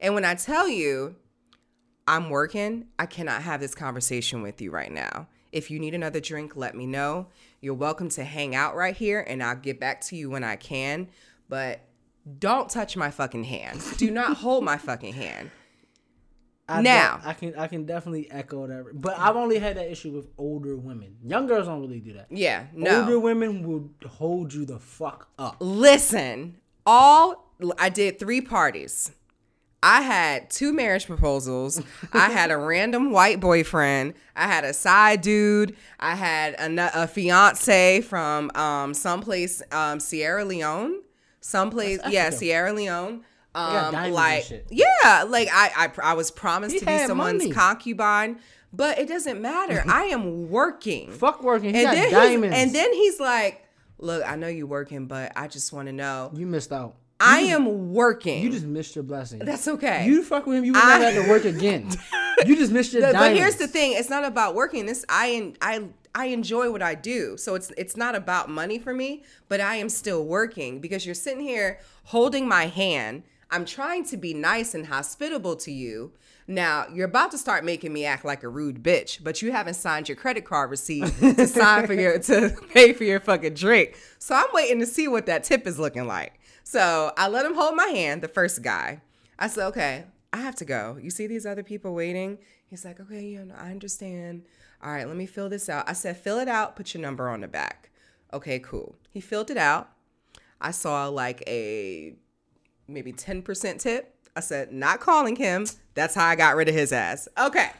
[0.00, 1.14] And when I tell you,
[2.08, 2.88] I'm working.
[2.98, 5.28] I cannot have this conversation with you right now.
[5.52, 7.28] If you need another drink, let me know.
[7.60, 10.56] You're welcome to hang out right here and I'll get back to you when I
[10.56, 11.08] can.
[11.48, 11.80] But
[12.38, 13.80] don't touch my fucking hand.
[13.96, 15.52] Do not hold my fucking hand.
[16.68, 17.18] I Now.
[17.18, 20.28] de- I can I can definitely echo that, but I've only had that issue with
[20.38, 21.16] older women.
[21.22, 22.26] Young girls don't really do that.
[22.30, 23.00] Yeah, no.
[23.00, 25.56] Older women will hold you the fuck up.
[25.60, 29.12] Listen, all I did three parties.
[29.82, 31.82] I had two marriage proposals.
[32.14, 34.14] I had a random white boyfriend.
[34.34, 35.76] I had a side dude.
[36.00, 41.02] I had a, a fiance from um, someplace, um, Sierra Leone.
[41.42, 43.24] Someplace, yeah, Sierra Leone.
[43.54, 47.52] Um, like, yeah, like I, I, I was promised He to be someone's money.
[47.52, 48.40] concubine,
[48.72, 49.84] but it doesn't matter.
[49.88, 51.72] I am working Fuck working.
[51.72, 52.56] He and got then diamonds.
[52.56, 53.64] he's, and then he's like,
[53.98, 56.96] "Look, I know you're working, but I just want to know you missed out.
[57.20, 59.38] I am working." You just missed your blessing.
[59.38, 60.04] That's okay.
[60.06, 61.88] You fuck with him, you would I- never have to work again.
[62.46, 63.38] you just missed your but, diamonds.
[63.38, 64.86] but here's the thing: it's not about working.
[64.86, 68.92] This I I I enjoy what I do, so it's it's not about money for
[68.92, 69.22] me.
[69.48, 73.22] But I am still working because you're sitting here holding my hand.
[73.50, 76.12] I'm trying to be nice and hospitable to you.
[76.46, 79.74] Now, you're about to start making me act like a rude bitch, but you haven't
[79.74, 83.96] signed your credit card receipt to sign for your to pay for your fucking drink.
[84.18, 86.40] So I'm waiting to see what that tip is looking like.
[86.62, 89.00] So I let him hold my hand, the first guy.
[89.38, 90.98] I said, okay, I have to go.
[91.00, 92.38] You see these other people waiting?
[92.68, 94.44] He's like, okay, you know, I understand.
[94.82, 95.88] All right, let me fill this out.
[95.88, 97.90] I said, fill it out, put your number on the back.
[98.32, 98.96] Okay, cool.
[99.10, 99.90] He filled it out.
[100.60, 102.16] I saw like a
[102.88, 104.10] maybe 10% tip.
[104.36, 105.64] I said, not calling him.
[105.94, 107.28] That's how I got rid of his ass.
[107.38, 107.70] Okay.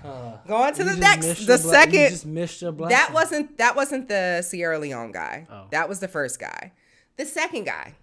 [0.46, 3.58] Going to Uh, the next the your bla- you second just missed your that wasn't
[3.58, 5.48] that wasn't the Sierra Leone guy.
[5.50, 5.64] Oh.
[5.72, 6.70] That was the first guy.
[7.16, 7.94] The second guy,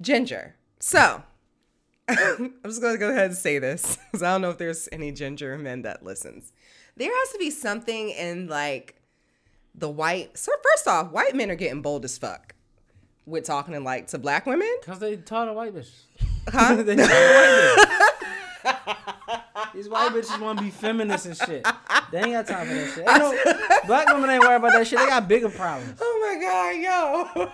[0.00, 0.56] Ginger.
[0.80, 1.22] So
[2.08, 5.12] I'm just gonna go ahead and say this because I don't know if there's any
[5.12, 6.52] ginger men that listens.
[6.96, 8.94] There has to be something in like
[9.74, 10.38] the white.
[10.38, 12.54] So first off, white men are getting bold as fuck
[13.26, 14.72] with talking to like to black women.
[14.82, 15.90] Cause they taught the white bitches.
[16.48, 16.74] Huh?
[16.82, 18.06] they white bitches.
[19.74, 21.66] These white bitches want to be feminists and shit.
[22.10, 23.04] They ain't got time for that shit.
[23.04, 24.98] No, black women ain't worried about that shit.
[24.98, 25.98] They got bigger problems.
[26.00, 26.76] Oh my god,
[27.36, 27.52] yo.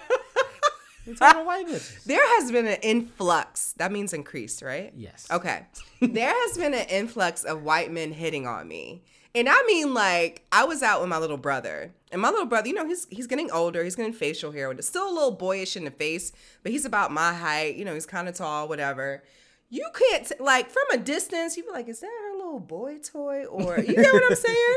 [1.06, 2.04] They taught the white bitches.
[2.04, 3.72] There has been an influx.
[3.78, 4.92] That means increased, right?
[4.96, 5.26] Yes.
[5.30, 5.66] Okay.
[6.00, 9.02] there has been an influx of white men hitting on me.
[9.34, 11.92] And I mean like I was out with my little brother.
[12.12, 14.86] And my little brother, you know, he's he's getting older, he's getting facial hair, it's
[14.86, 16.30] still a little boyish in the face,
[16.62, 19.22] but he's about my height, you know, he's kind of tall, whatever.
[19.70, 22.98] You can't t- like from a distance, You'd be like, is that her little boy
[22.98, 23.46] toy?
[23.46, 24.76] Or you get what I'm saying?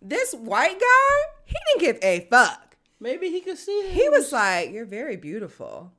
[0.00, 3.92] This white guy, he didn't give a fuck Maybe he could see that.
[3.92, 5.92] he was like, "You're very beautiful,"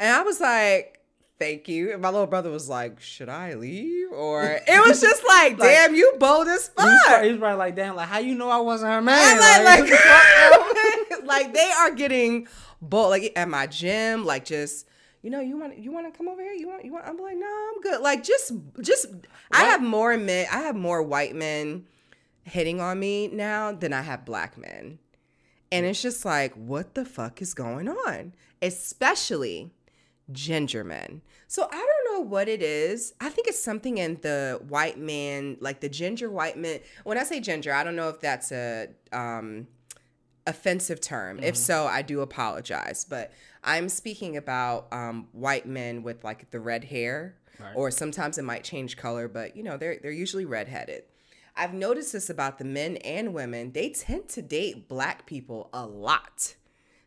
[0.00, 1.00] and I was like,
[1.38, 5.22] "Thank you." And my little brother was like, "Should I leave?" Or it was just
[5.26, 8.08] like, "Damn, you bold as He was, probably, fuck." he was probably like, damn, like,
[8.08, 9.38] how you know I wasn't her man?
[9.64, 12.48] Like, what like, like they are getting
[12.80, 13.10] bold.
[13.10, 14.88] Like at my gym, like just.
[15.22, 16.52] You know, you want you want to come over here?
[16.52, 17.06] You want you want?
[17.06, 18.02] I'm like, no, I'm good.
[18.02, 19.06] Like, just just,
[19.50, 20.46] I have more men.
[20.52, 21.86] I have more white men
[22.44, 24.98] hitting on me now than I have black men.
[25.72, 25.90] And mm.
[25.90, 28.34] it's just like, what the fuck is going on?
[28.62, 29.70] Especially
[30.32, 31.22] ginger men.
[31.46, 33.12] So I don't know what it is.
[33.20, 36.80] I think it's something in the white man, like the ginger white man.
[37.04, 39.66] When I say ginger, I don't know if that's a um
[40.46, 41.40] offensive term.
[41.42, 43.04] If so, I do apologize.
[43.08, 43.32] But
[43.62, 47.72] I'm speaking about um, white men with like the red hair, Right.
[47.76, 51.04] or sometimes it might change color, but you know they're they're usually redheaded.
[51.56, 53.70] I've noticed this about the men and women.
[53.72, 56.56] They tend to date black people a lot.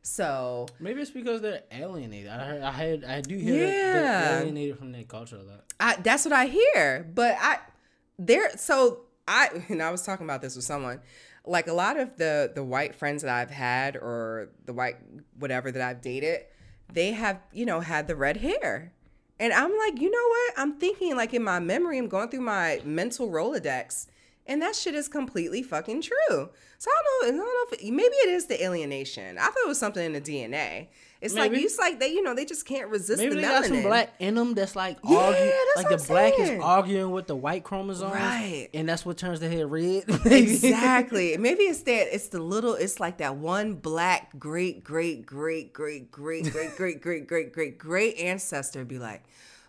[0.07, 2.29] So Maybe it's because they're alienated.
[2.31, 3.91] I heard, I had, I do hear that Yeah.
[4.21, 5.65] they're alienated from their culture a lot.
[5.79, 7.05] I, that's what I hear.
[7.13, 7.57] But I
[8.17, 11.01] there so I and I was talking about this with someone.
[11.45, 14.95] Like a lot of the the white friends that I've had or the white
[15.37, 16.41] whatever that I've dated,
[16.91, 18.93] they have, you know, had the red hair.
[19.39, 20.53] And I'm like, you know what?
[20.57, 24.07] I'm thinking like in my memory, I'm going through my mental Rolodex,
[24.47, 26.49] and that shit is completely fucking true.
[26.79, 27.43] So I don't know.
[27.43, 29.38] I don't know if maybe it is the alienation.
[29.38, 30.88] I thought it was something in the DNA.
[31.19, 31.63] It's like Maybe.
[31.63, 33.51] it's like they, you know, they just can't resist Maybe the they melanin.
[33.62, 36.57] got some black in them that's like Yeah, arguing, that's like the I'm black saying.
[36.60, 38.69] is arguing with the white chromosomes, Right.
[38.75, 40.03] And that's what turns the hair red.
[40.62, 41.36] exactly.
[41.38, 46.12] Maybe it's that it's the little it's like that one black great great great great
[46.12, 49.23] great great great great great great great ancestor be like,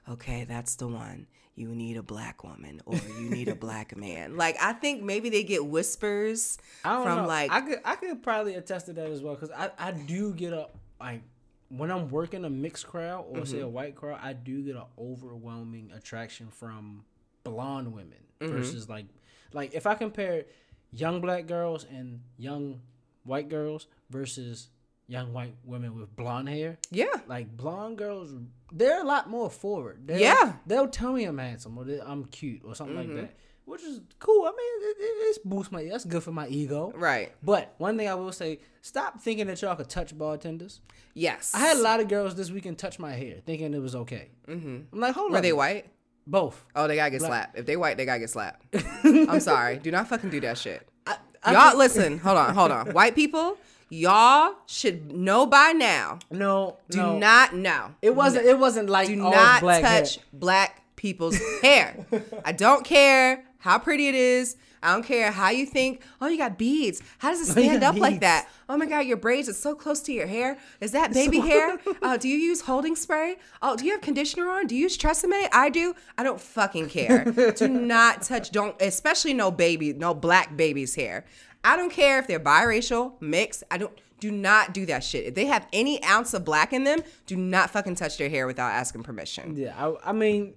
[0.08, 1.26] okay, that's the one.
[1.58, 4.36] You need a black woman or you need a black man.
[4.36, 7.26] Like I think maybe they get whispers from know.
[7.26, 10.32] like I could I could probably attest to that as well because I I do
[10.34, 10.68] get a
[11.00, 11.22] like
[11.68, 13.64] when I'm working a mixed crowd or say Mm-hmm.
[13.64, 17.04] a white crowd, I do get an overwhelming attraction from
[17.44, 18.52] blonde women Mm-hmm.
[18.56, 19.06] versus like
[19.52, 20.44] like if I compare
[20.92, 22.80] young black girls and young
[23.24, 24.68] white girls versus
[25.08, 26.78] young white women with blonde hair.
[26.90, 27.06] yeah.
[27.26, 28.30] Like blonde girls,
[28.72, 30.02] they're a lot more forward.
[30.06, 30.54] They'll, Yeah.
[30.66, 33.16] they'll tell me I'm handsome or I'm cute or something Mm-hmm.
[33.16, 34.42] like that, which is cool.
[34.44, 35.84] I mean, it, it, it's boost my.
[35.84, 36.92] That's good for my ego.
[36.94, 37.32] Right.
[37.42, 40.80] But one thing I will say, stop thinking that y'all could touch bartenders.
[41.14, 41.52] Yes.
[41.54, 44.28] I had a lot of girls this weekend touch my hair, thinking it was okay.
[44.46, 44.78] Mm-hmm.
[44.92, 45.38] I'm like, hold Were on.
[45.38, 45.86] Were they white?
[46.26, 46.62] Both.
[46.76, 47.30] Oh, they gotta get Black.
[47.30, 47.58] slapped.
[47.58, 48.66] If they white, they gotta get slapped.
[49.04, 49.78] I'm sorry.
[49.78, 50.86] Do not fucking do that shit.
[51.06, 52.88] I, I y'all listen, hold on, hold on.
[52.92, 53.56] White people,
[53.88, 56.18] y'all should know by now.
[56.30, 57.18] No, Do no.
[57.18, 57.94] not know.
[58.02, 58.46] It wasn't.
[58.46, 60.00] It wasn't like Do all not black hair.
[60.00, 62.06] touch black people's hair.
[62.44, 64.56] I don't care how pretty it is.
[64.80, 66.02] I don't care how you think.
[66.20, 67.02] Oh, you got beads.
[67.18, 68.48] How does it stand got up like that?
[68.68, 70.56] Oh my God, your braids are so close to your hair.
[70.80, 71.78] Is that baby hair?
[72.00, 73.36] Uh, do you use holding spray?
[73.60, 74.68] Oh, do you have conditioner on?
[74.68, 75.48] Do you use Tresemme?
[75.52, 75.94] I do.
[76.16, 77.24] I don't fucking care.
[77.56, 78.52] do not touch.
[78.52, 81.24] Don't, especially no baby, no black baby's hair.
[81.64, 83.64] I don't care if they're biracial, mixed.
[83.70, 83.92] I don't.
[84.20, 85.26] Do not do that shit.
[85.26, 88.48] If they have any ounce of black in them, do not fucking touch their hair
[88.48, 89.54] without asking permission.
[89.56, 90.54] Yeah, I, I mean,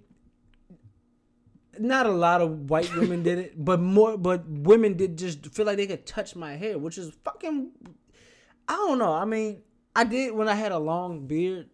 [1.78, 5.68] not a lot of white women did it, but more, but women did just feel
[5.68, 7.72] like they could touch my hair, which is fucking.
[8.68, 9.14] I don't know.
[9.14, 9.62] I mean,
[9.96, 11.70] I did when I had a long beard,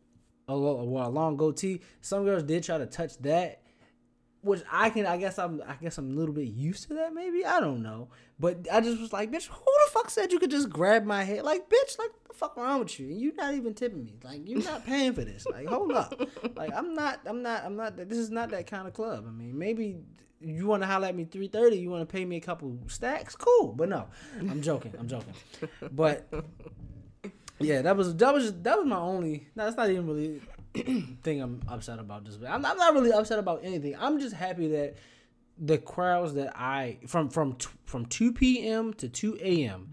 [0.47, 1.81] a, well, a long goatee.
[2.01, 3.61] Some girls did try to touch that,
[4.41, 5.05] which I can.
[5.05, 5.61] I guess I'm.
[5.67, 7.13] I guess I'm a little bit used to that.
[7.13, 8.09] Maybe I don't know.
[8.39, 11.23] But I just was like, bitch, who the fuck said you could just grab my
[11.23, 11.41] hair?
[11.41, 13.07] Like, bitch, like, what the fuck wrong with you?
[13.07, 14.19] And you not even tipping me.
[14.23, 15.45] Like, you're not paying for this.
[15.45, 16.13] Like, hold up.
[16.55, 17.21] Like, I'm not.
[17.25, 17.65] I'm not.
[17.65, 17.97] I'm not.
[17.97, 19.25] This is not that kind of club.
[19.27, 19.97] I mean, maybe.
[20.39, 21.77] You want to holler at me three thirty?
[21.77, 23.35] You want to pay me a couple stacks?
[23.35, 24.05] Cool, but no,
[24.39, 24.93] I'm joking.
[24.99, 25.33] I'm joking.
[25.91, 26.31] But
[27.59, 29.47] yeah, that was that was that was my only.
[29.55, 30.41] No, that's not even really
[31.23, 32.23] thing I'm upset about.
[32.25, 33.95] Just I'm, I'm not really upset about anything.
[33.99, 34.95] I'm just happy that
[35.57, 38.93] the crowds that I from from t- from 2 p.m.
[38.95, 39.89] to 2 a.m.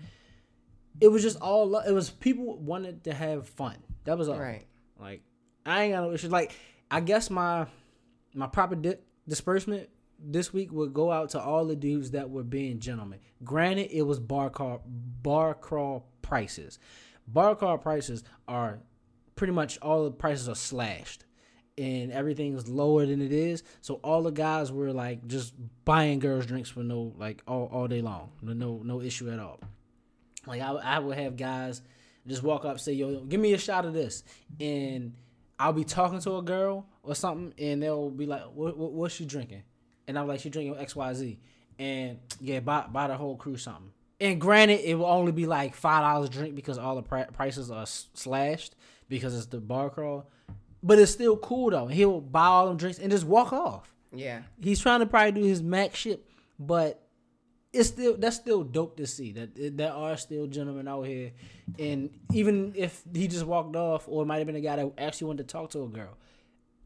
[1.01, 3.77] It was just all it was people wanted to have fun.
[4.05, 4.39] That was all.
[4.39, 4.67] Right.
[4.99, 5.23] Like
[5.65, 6.31] I ain't got no issues.
[6.31, 6.53] Like
[6.91, 7.67] I guess my
[8.35, 12.43] my proper di- disbursement this week would go out to all the dudes that were
[12.43, 13.19] being gentlemen.
[13.43, 16.79] Granted, it was bar car bar crawl prices.
[17.27, 18.81] Bar crawl prices are
[19.37, 21.25] pretty much all the prices are slashed
[21.77, 23.63] and everything's lower than it is.
[23.81, 27.89] So all the guys were like just buying girls drinks for no like all, all
[27.89, 28.33] day long.
[28.43, 29.61] No no issue at all.
[30.47, 31.83] Like I, I would have guys
[32.27, 34.25] just walk up say yo give me a shot of this
[34.61, 35.15] and
[35.59, 39.15] I'll be talking to a girl or something and they'll be like what, what what's
[39.15, 39.63] she drinking
[40.09, 41.41] and I'm like she drinking X Y Z
[41.79, 45.75] and yeah buy buy the whole crew something and granted it will only be like
[45.75, 48.75] five dollars a drink because all the pri- prices are slashed
[49.15, 50.29] because it's the bar crawl
[50.83, 54.43] but it's still cool though he'll buy all them drinks and just walk off Yeah.
[54.61, 56.21] he's trying to probably do his max shit,
[56.59, 57.01] but
[57.73, 61.33] it's still that's still dope to see that there are still gentlemen out here,
[61.79, 64.93] and even if he just walked off, or it might have been a guy that
[64.97, 66.17] actually wanted to talk to a girl,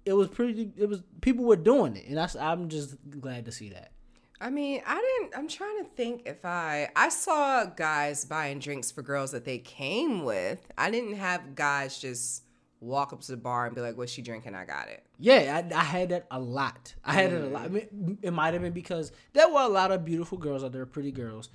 [0.07, 0.73] it was pretty.
[0.79, 3.93] It was people were doing it, and that's I'm just glad to see that.
[4.41, 5.37] I mean, I didn't.
[5.37, 9.59] I'm trying to think if I I saw guys buying drinks for girls that they
[9.59, 10.61] came with.
[10.77, 12.45] I didn't have guys just
[12.81, 14.55] walk up to the bar and be like, "What's she drinking?
[14.55, 16.95] I got it." Yeah, I, I had that a lot.
[17.05, 17.65] I had it a lot.
[17.65, 17.93] I mm.
[17.93, 20.87] mean, it might have been because there were a lot of beautiful girls out there,
[20.87, 21.51] pretty girls,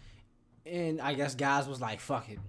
[0.65, 2.39] and I guess guys was like, "Fuck it,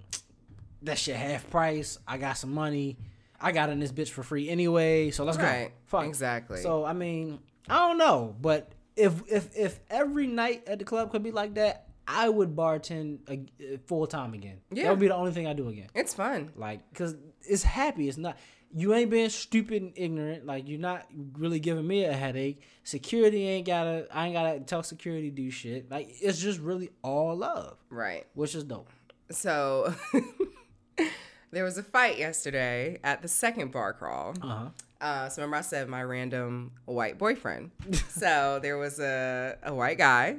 [0.81, 1.97] that shit half price.
[2.05, 2.97] I got some money.
[3.39, 6.61] I got in this bitch for free anyway, so let's Right, go." Fuck exactly.
[6.61, 11.11] So I mean, I don't know, but if if if every night at the club
[11.11, 14.59] could be like that, I would bartend a, full time again.
[14.71, 14.83] Yeah.
[14.83, 15.87] that would be the only thing I do again.
[15.95, 16.51] It's fun.
[16.55, 18.07] Like, cause it's happy.
[18.07, 18.37] It's not.
[18.77, 20.45] You ain't being stupid and ignorant.
[20.45, 21.05] Like you're not
[21.37, 22.61] really giving me a headache.
[22.83, 24.07] Security ain't gotta.
[24.11, 25.89] I ain't gotta tell security do shit.
[25.89, 28.25] Like it's just really all love, Right.
[28.33, 28.89] which is dope.
[29.31, 29.93] So
[31.51, 34.33] there was a fight yesterday at the second bar crawl.
[34.41, 34.69] Uh huh.
[35.05, 37.69] Uh, so remember I said my random white boyfriend.
[38.09, 40.37] so there was a, a white guy.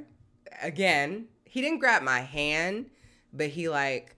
[0.60, 2.86] Again, he didn't grab my hand,
[3.32, 4.16] but he like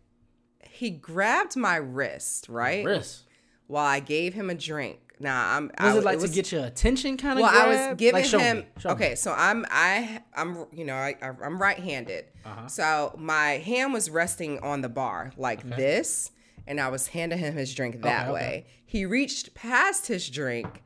[0.71, 2.83] he grabbed my wrist, right?
[2.83, 3.25] Wrist.
[3.67, 5.01] While I gave him a drink.
[5.21, 7.43] Now I'm Was I, it like was- to get your attention, kind of?
[7.43, 8.59] well, I was giving like, him.
[8.59, 8.95] Me, show me.
[8.95, 12.25] okay, so I'm I I'm you know I I'm right-handed.
[12.47, 12.69] Uh-huh.
[12.69, 16.31] So my hand was resting on the bar like this,
[16.67, 18.67] and I was handing him his drink that Okay, okay.
[18.91, 20.83] He reached past his drink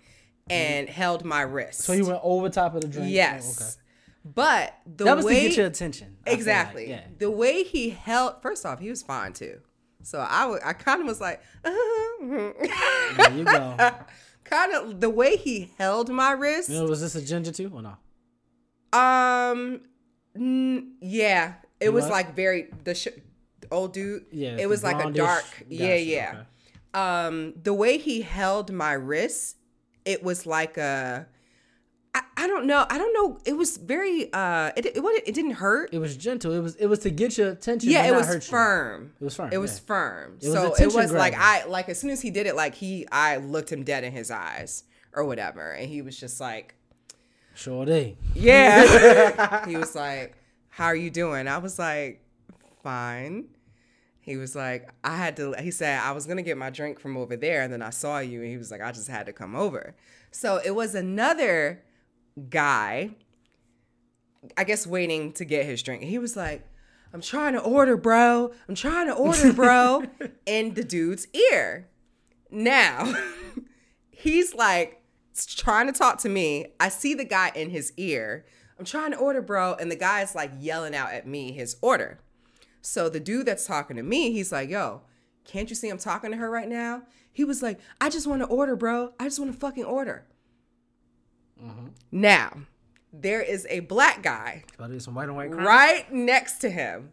[0.51, 1.83] and held my wrist.
[1.83, 3.07] So he went over top of the drink.
[3.07, 3.61] Oh, Yes.
[3.61, 3.71] okay.
[4.35, 6.17] But the That was way to get your attention.
[6.23, 7.05] I feel like, exactly Yeah.
[7.19, 8.43] the way he held.
[8.43, 9.61] First off, he was fine too.
[10.03, 13.77] So I wa- I kind of was like, There you go.
[14.45, 16.71] kind of the way he held my wrist.
[16.71, 18.99] You know, was this a ginger too or no?
[18.99, 19.81] Um,
[20.37, 22.13] n- yeah, it was what?
[22.13, 23.09] like very the sh-
[23.71, 24.27] old dude.
[24.33, 25.45] Yeah, it was like a dark.
[25.69, 26.29] Yeah, yeah.
[26.35, 26.47] okay.
[26.95, 29.57] Um, the way he held my wrist,
[30.05, 31.27] it was like a.
[32.15, 32.85] I, I don't know.
[32.91, 33.39] I don't know.
[33.47, 34.31] It was very.
[34.33, 35.95] Uh, it it, what- it didn't hurt.
[35.95, 36.53] It was gentle.
[36.53, 37.91] It was it was to get your attention.
[37.91, 38.51] yeah, it was hurt you.
[38.51, 39.13] firm.
[39.21, 39.51] It was firm.
[39.53, 39.87] It was yeah.
[39.87, 40.39] firm.
[40.41, 41.35] It was so it attention was like.
[41.37, 44.13] I like as soon as he did it, like he I looked him dead in
[44.13, 46.75] his eyes or whatever, and he was just like,
[47.55, 48.17] Sure day.
[48.35, 49.67] Yeah.
[49.69, 50.37] he was like,
[50.69, 51.49] How are you doing?
[51.49, 52.25] I was like,
[52.83, 53.47] Fine.
[54.23, 57.01] He was like, I had to, he said, I was going to get my drink
[57.01, 57.63] from over there.
[57.63, 58.41] And then I saw you.
[58.41, 59.97] And he was like, I just had to come over.
[60.31, 61.83] So it was another
[62.49, 63.11] guy,
[64.57, 66.05] I guess, waiting to get his drink.
[66.05, 66.65] He was like,
[67.13, 68.53] I'm trying to order, bro.
[68.69, 70.05] I'm trying to order, bro.
[70.47, 71.89] in the dude's ear.
[72.49, 73.13] Now,
[74.13, 75.03] he's like
[75.57, 76.67] trying to talk to me.
[76.79, 78.47] I see the guy in his ear.
[78.79, 79.75] I'm trying to order, bro.
[79.75, 82.21] And the guy's like yelling out at me his order.
[82.83, 85.03] So the dude that's talking to me, he's like, yo,
[85.45, 87.03] can't you see I'm talking to her right now?
[87.33, 89.13] He was like, I just want to order, bro.
[89.19, 90.27] I just want to fucking order.
[91.63, 91.87] Mm-hmm.
[92.11, 92.63] Now,
[93.13, 97.11] there is a black guy About to do some white white right next to him.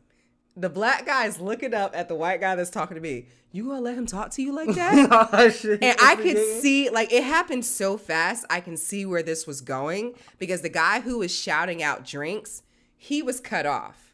[0.57, 3.27] The black guy is looking up at the white guy that's talking to me.
[3.51, 5.07] You gonna let him talk to you like that?
[5.11, 8.45] oh, and I could see, like, it happened so fast.
[8.49, 12.63] I can see where this was going because the guy who was shouting out drinks,
[12.97, 14.08] he was cut off.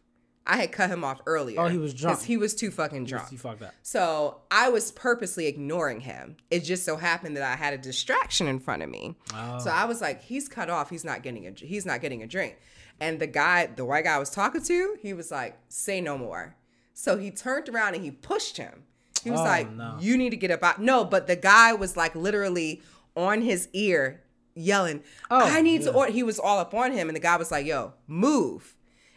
[0.48, 1.60] I had cut him off earlier.
[1.60, 2.22] Oh, he was drunk.
[2.22, 3.30] He was too fucking drunk.
[3.30, 3.74] He fucked up.
[3.82, 6.38] So I was purposely ignoring him.
[6.52, 9.16] It just so happened that I had a distraction in front of me.
[9.34, 9.58] Oh.
[9.60, 10.90] So I was like, he's cut off.
[10.92, 12.58] He's not getting a he's not getting a drink.
[13.00, 16.18] And the guy, the white guy I was talking to, he was like, say no
[16.18, 16.56] more.
[16.94, 18.84] So he turned around and he pushed him.
[19.24, 19.98] He was Oh, like, no.
[20.00, 20.80] you need to get up out.
[20.80, 22.84] No, but the guy was like literally
[23.18, 24.22] on his ear
[24.54, 25.94] yelling, Oh, I need to yeah.
[25.96, 26.12] order.
[26.12, 27.10] He was all up on him.
[27.10, 28.75] And the guy was like, yo, move.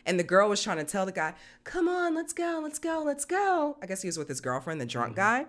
[0.08, 1.34] And the girl was trying to tell the guy,
[1.64, 3.76] come on, let's go, let's go, let's go.
[3.82, 5.44] I guess he was with his girlfriend, the drunk mm-hmm.
[5.44, 5.46] guy.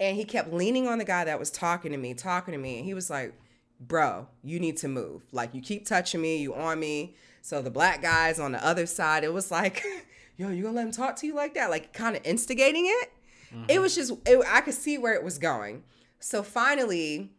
[0.00, 2.78] And he kept leaning on the guy that was talking to me, talking to me.
[2.78, 3.34] And he was like,
[3.78, 5.22] bro, you need to move.
[5.32, 7.14] Like, you keep touching me, you on me.
[7.42, 9.84] So the black guys on the other side, it was like,
[10.38, 11.68] yo, you gonna let him talk to you like that?
[11.68, 13.12] Like, kind of instigating it.
[13.50, 13.82] It mm-hmm.
[13.82, 15.82] was just, it, I could see where it was going.
[16.20, 17.32] So finally,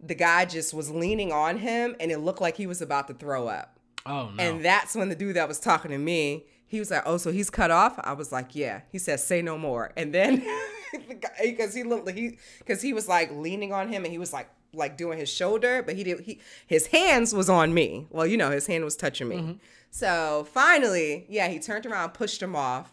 [0.00, 3.14] the guy just was leaning on him and it looked like he was about to
[3.14, 3.77] throw up.
[4.08, 4.42] Oh, no.
[4.42, 7.32] And that's when the dude that was talking to me, he was like, "Oh, so
[7.32, 10.44] he's cut off?" I was like, "Yeah." He said, "Say no more." And then
[11.42, 14.48] because he looked he because he was like leaning on him and he was like
[14.74, 18.06] like doing his shoulder, but he did he his hands was on me.
[18.10, 19.36] Well, you know, his hand was touching me.
[19.36, 19.52] Mm-hmm.
[19.90, 22.92] So finally, yeah, he turned around, pushed him off.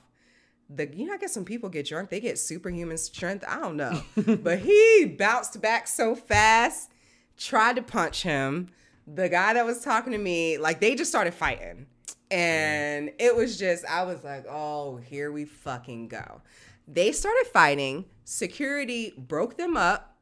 [0.70, 3.43] The you know, I guess when people get drunk, they get superhuman strength.
[3.47, 4.01] I don't know,
[4.41, 6.91] but he bounced back so fast,
[7.38, 8.70] tried to punch him.
[9.08, 11.86] The guy that was talking to me, like they just started fighting,
[12.32, 16.41] and it was just I was like, oh, here we fucking go.
[16.88, 18.06] They started fighting.
[18.24, 20.16] Security broke them up.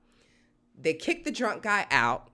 [0.80, 2.30] They kicked the drunk guy out.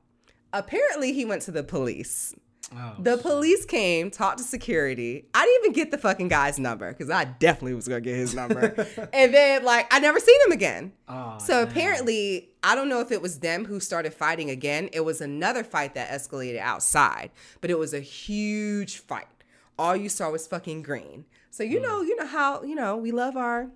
[0.53, 2.33] Apparently, he went to the police.
[2.75, 5.25] Oh, The police came, talked to security.
[5.33, 8.35] I didn't even get the fucking guy's number because I definitely was gonna get his
[8.35, 8.87] number.
[9.13, 10.93] and then, like, I never seen him again.
[11.07, 11.67] Oh, so damn.
[11.67, 14.89] apparently, I don't know if it was them who started fighting again.
[14.91, 17.31] It was another fight that escalated outside,
[17.61, 19.27] but it was a huge fight.
[19.77, 21.25] All you saw was fucking green.
[21.51, 21.83] So you hmm.
[21.83, 23.69] know, you know how you know we love our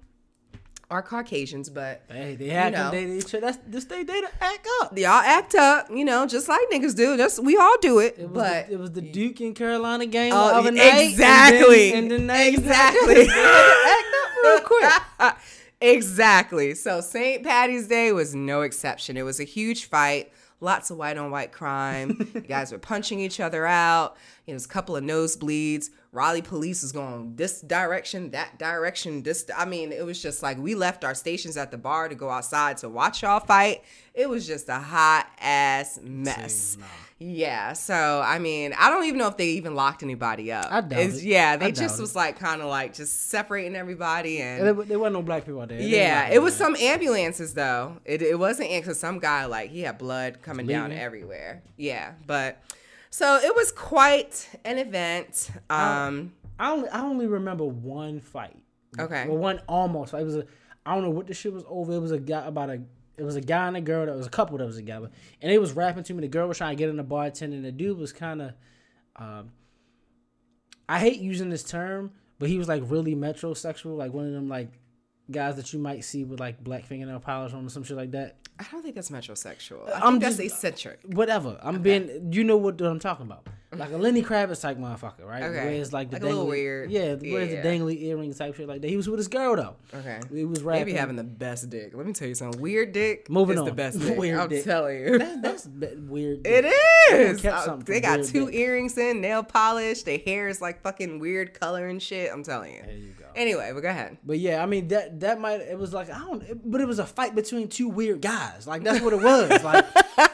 [0.89, 2.91] our Caucasians, but Hey, they had know.
[2.91, 3.41] to date each other.
[3.47, 4.97] That's this they they act up.
[4.97, 7.17] y'all act up, you know, just like niggas do.
[7.17, 8.15] Just we all do it.
[8.17, 11.09] It but the, it was the Duke and Carolina game Oh, the night.
[11.09, 11.93] exactly.
[11.93, 13.13] And then, and then they Exactly.
[13.13, 14.91] they act up real quick.
[15.83, 16.73] exactly.
[16.75, 17.43] So St.
[17.43, 19.17] Patty's Day was no exception.
[19.17, 20.31] It was a huge fight.
[20.59, 22.29] Lots of white on white crime.
[22.33, 24.15] you guys were punching each other out.
[24.47, 25.89] It was a couple of nosebleeds.
[26.13, 29.23] Raleigh police was going this direction, that direction.
[29.23, 32.13] This, I mean, it was just like we left our stations at the bar to
[32.15, 33.81] go outside to watch y'all fight.
[34.13, 36.77] It was just a hot ass mess.
[37.17, 37.73] Yeah.
[37.73, 40.67] So I mean, I don't even know if they even locked anybody up.
[40.71, 41.23] I doubt It's- it.
[41.23, 42.01] Yeah, they just it.
[42.01, 44.59] was like kind of like just separating everybody and.
[44.67, 45.81] And there, there wasn't no black people out there.
[45.81, 47.97] Yeah, it was some ambulances though.
[48.05, 51.63] It it wasn't because some guy like he had blood coming down everywhere.
[51.75, 52.61] Yeah, but
[53.13, 55.51] so it was quite an event.
[55.69, 58.57] Um, I only I only remember one fight.
[58.97, 59.27] Okay.
[59.27, 60.13] Well, one almost.
[60.13, 60.21] fight.
[60.21, 60.47] It was a.
[60.83, 61.93] I don't know what the shit was over.
[61.93, 62.81] It was a guy about a.
[63.15, 64.07] It was a guy and a girl.
[64.07, 65.11] That was a couple that was together,
[65.43, 66.21] and they was rapping to me.
[66.21, 68.53] The girl was trying to get in the bartender, and the dude was kind of.
[69.15, 69.51] Um,
[70.89, 74.49] I hate using this term, but he was like really metrosexual, like one of them
[74.49, 74.71] like
[75.31, 78.11] guys that you might see with like black fingernail polish on or some shit like
[78.11, 78.35] that.
[78.59, 79.89] I don't think that's metrosexual.
[79.91, 80.99] I that's just- eccentric.
[81.05, 81.57] Whatever.
[81.63, 82.31] I'm being.
[82.31, 83.47] You know what I'm talking about.
[83.75, 85.41] Like a Lenny Kravitz type motherfucker, right?
[85.41, 85.55] Okay.
[85.55, 86.91] Where it's like the Like dangly- weird.
[86.91, 88.87] Yeah, where it's the dangly earrings type shit like that.
[88.87, 89.75] He was with his girl though.
[89.97, 90.19] Okay.
[90.31, 90.85] He was rapping.
[90.85, 91.89] Maybe having the best dick.
[91.95, 92.61] Let me tell you something.
[92.61, 93.65] Weird dick Moving is on.
[93.65, 94.15] the best dick.
[94.15, 94.63] Weird I'm dick.
[94.63, 95.17] telling you.
[95.17, 96.45] That, that's weird.
[96.45, 96.65] It
[97.11, 97.43] is.
[97.43, 98.53] Uh, something they got two dick.
[98.53, 100.03] earrings in, nail polish.
[100.03, 102.31] Their hair is like fucking weird color and shit.
[102.31, 102.81] I'm telling you.
[102.85, 103.22] There you go.
[103.35, 104.17] Anyway, but go ahead.
[104.25, 106.87] But yeah, I mean that that might it was like I don't, it- but it
[106.87, 108.67] was a fight between two weird guys.
[108.67, 109.63] Like that's what it was.
[109.63, 109.85] Like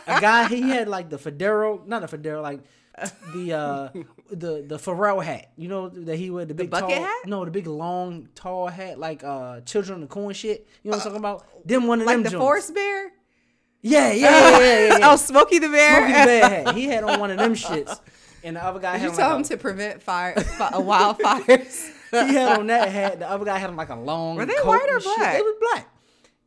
[0.08, 2.62] a guy he had like the federo, not a federo, like
[3.34, 3.90] the uh
[4.32, 5.52] the the Pharrell hat.
[5.56, 7.26] You know that he wore the big bucket tall, hat?
[7.28, 10.68] No, the big long tall hat like uh Children of the Corn shit.
[10.84, 11.68] You know what I'm talking about?
[11.68, 12.38] Them one of Like them Like the.
[12.40, 13.12] Forest Bear?
[13.82, 14.60] Yeah, yeah, yeah, yeah.
[14.60, 15.12] yeah, yeah.
[15.14, 16.00] oh, Smokey the Bear?
[16.00, 16.76] Smokey the Bear hat.
[16.76, 17.98] He had on one of them shits,
[18.44, 20.68] and the other guy Did had you tell like him a- to prevent fire, fi-
[20.68, 21.92] uh, wildfires?
[22.12, 23.20] he had on that hat.
[23.20, 24.36] The other guy had on like a long.
[24.36, 25.18] Were they coat white or and shit.
[25.18, 25.36] black?
[25.40, 25.90] It was black,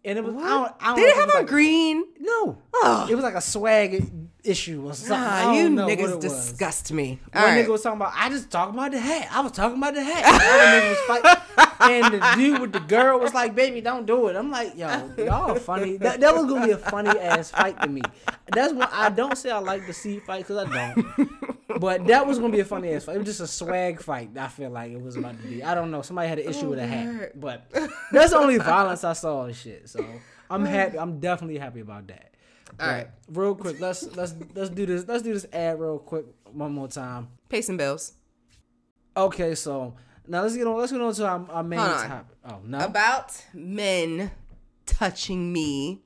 [0.04, 0.34] and it was.
[0.34, 2.04] I don't, I don't They didn't have on like- green.
[2.20, 3.10] No, Ugh.
[3.10, 4.04] it was like a swag
[4.44, 5.18] issue or something.
[5.18, 7.20] Nah, you niggas disgust me.
[7.32, 7.64] One All right.
[7.64, 8.12] nigga was talking about.
[8.14, 9.28] I just talking about the hat.
[9.30, 10.24] I was talking about the hat.
[10.24, 14.36] Nigga was fighting, and the dude with the girl was like, "Baby, don't do it."
[14.36, 17.88] I'm like, "Yo, y'all funny." That, that was gonna be a funny ass fight to
[17.88, 18.02] me.
[18.52, 21.30] That's why I don't say I like to see fight because I don't.
[21.80, 23.16] But that was gonna be a funny ass fight.
[23.16, 24.36] It was just a swag fight.
[24.36, 25.62] I feel like it was about to be.
[25.62, 26.02] I don't know.
[26.02, 27.70] Somebody had an issue with a hat, oh, but
[28.12, 29.88] that's the only violence I saw and shit.
[29.88, 30.04] So
[30.50, 30.98] I'm happy.
[30.98, 32.31] I'm definitely happy about that.
[32.80, 33.08] All right.
[33.28, 35.06] Real quick, let's let's let's do this.
[35.06, 37.28] Let's do this ad real quick one more time.
[37.48, 38.14] Pay some bills.
[39.16, 39.94] Okay, so
[40.26, 40.78] now let's get on.
[40.78, 42.08] Let's get on to our, our main Hold on.
[42.08, 42.36] topic.
[42.48, 44.30] Oh no, About men
[44.86, 46.02] touching me.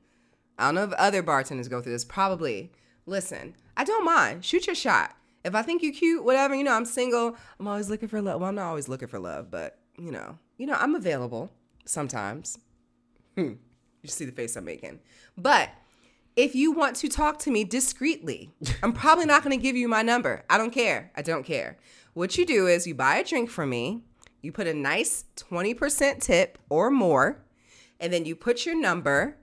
[0.58, 2.04] I don't know if other bartenders go through this.
[2.04, 2.72] Probably.
[3.06, 4.44] Listen, I don't mind.
[4.44, 5.14] Shoot your shot.
[5.44, 7.36] If I think you cute, whatever, you know, I'm single.
[7.60, 8.40] I'm always looking for love.
[8.40, 11.52] Well, I'm not always looking for love, but you know, you know, I'm available
[11.84, 12.58] sometimes.
[13.36, 13.52] Hmm.
[14.02, 14.98] You see the face I'm making.
[15.36, 15.70] But
[16.37, 18.51] if you want to talk to me discreetly,
[18.82, 20.45] I'm probably not going to give you my number.
[20.51, 21.11] I don't care.
[21.16, 21.78] I don't care.
[22.12, 24.03] What you do is you buy a drink from me,
[24.43, 27.43] you put a nice 20% tip or more,
[27.99, 29.39] and then you put your number,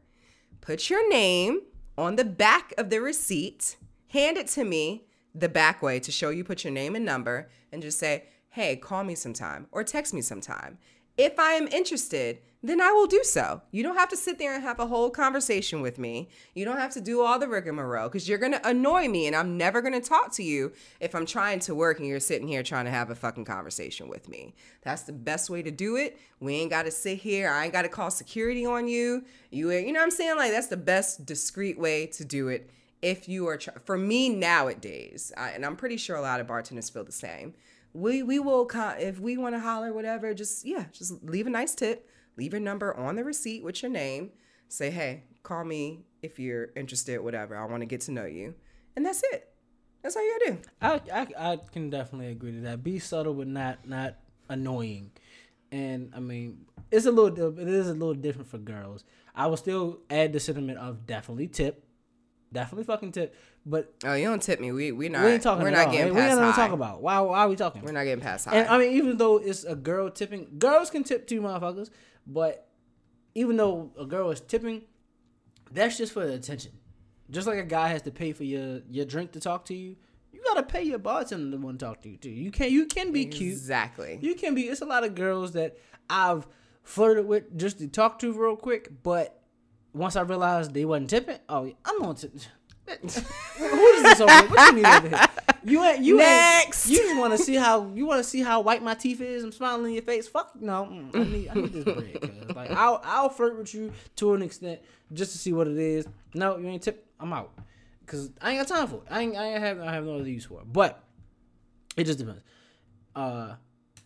[0.62, 1.62] put your name
[1.98, 3.78] on the back of the receipt,
[4.10, 7.50] hand it to me the back way to show you put your name and number,
[7.72, 10.78] and just say, hey, call me sometime or text me sometime.
[11.18, 13.61] If I am interested, then I will do so.
[13.72, 16.30] You don't have to sit there and have a whole conversation with me.
[16.55, 19.36] You don't have to do all the rigmarole because you're going to annoy me and
[19.36, 22.47] I'm never going to talk to you if I'm trying to work and you're sitting
[22.47, 24.55] here trying to have a fucking conversation with me.
[24.82, 26.18] That's the best way to do it.
[26.39, 27.49] We ain't got to sit here.
[27.49, 29.26] I ain't got to call security on you.
[29.51, 30.38] You you know what I'm saying?
[30.38, 32.72] Like that's the best discreet way to do it
[33.03, 36.47] if you are try- for me nowadays, I, and I'm pretty sure a lot of
[36.47, 37.53] bartenders feel the same.
[37.94, 41.50] We we will co- if we want to holler whatever, just yeah, just leave a
[41.50, 44.32] nice tip, leave your number on the receipt with your name.
[44.68, 47.56] Say hey, call me if you're interested, whatever.
[47.56, 48.56] I want to get to know you,
[48.96, 49.50] and that's it.
[50.02, 50.70] That's all you gotta do.
[50.82, 52.84] I, I I can definitely agree to that.
[52.84, 54.16] Be subtle, but not not
[54.50, 55.12] annoying.
[55.72, 57.58] And I mean, it's a little.
[57.60, 59.06] It is a little different for girls.
[59.36, 61.86] I will still add the sentiment of definitely tip,
[62.52, 63.36] definitely fucking tip.
[63.66, 64.72] But Oh, you don't tip me.
[64.72, 65.24] We we not.
[65.24, 65.64] we ain't talking.
[65.64, 65.93] We're not all.
[65.93, 67.01] getting we ain't past gonna talk about.
[67.01, 67.20] Why?
[67.22, 67.82] Why are we talking?
[67.82, 68.57] We're not getting past high.
[68.57, 71.89] And I mean, even though it's a girl tipping, girls can tip two motherfuckers.
[72.28, 72.68] But
[73.36, 74.84] even though a girl is tipping,
[75.72, 76.74] that's just for the attention.
[77.32, 79.95] Just like a guy has to pay for your your drink to talk to you,
[80.34, 82.30] you gotta pay your bartender to want to talk to you too.
[82.30, 83.53] You can you can be cute.
[83.53, 84.20] exactly.
[84.22, 84.64] You can be.
[84.64, 85.78] It's a lot of girls that
[86.09, 86.45] I've
[86.84, 89.41] flirted with just to talk to real quick, but
[89.93, 92.34] once I realized they wasn't tipping, oh, I'm gonna tip.
[92.88, 94.49] Who is this over here?
[94.49, 95.27] What you mean over here?
[95.65, 96.88] You ain't you Next.
[96.88, 99.21] Ain't, you just want to see how you want to see how white my teeth
[99.21, 99.43] is.
[99.43, 100.27] I'm smiling in your face.
[100.27, 100.89] Fuck no.
[100.91, 102.21] mm, I need I need this bread.
[102.21, 104.81] Cause like I'll I'll flirt with you to an extent
[105.13, 106.05] just to see what it is.
[106.34, 107.07] No, you ain't tip.
[107.19, 107.51] I'm out.
[108.05, 109.03] Cause I ain't got time for it.
[109.09, 110.71] I ain't I ain't have I have no other use for it.
[110.71, 111.01] But
[111.95, 112.43] it just depends.
[113.15, 113.55] Uh,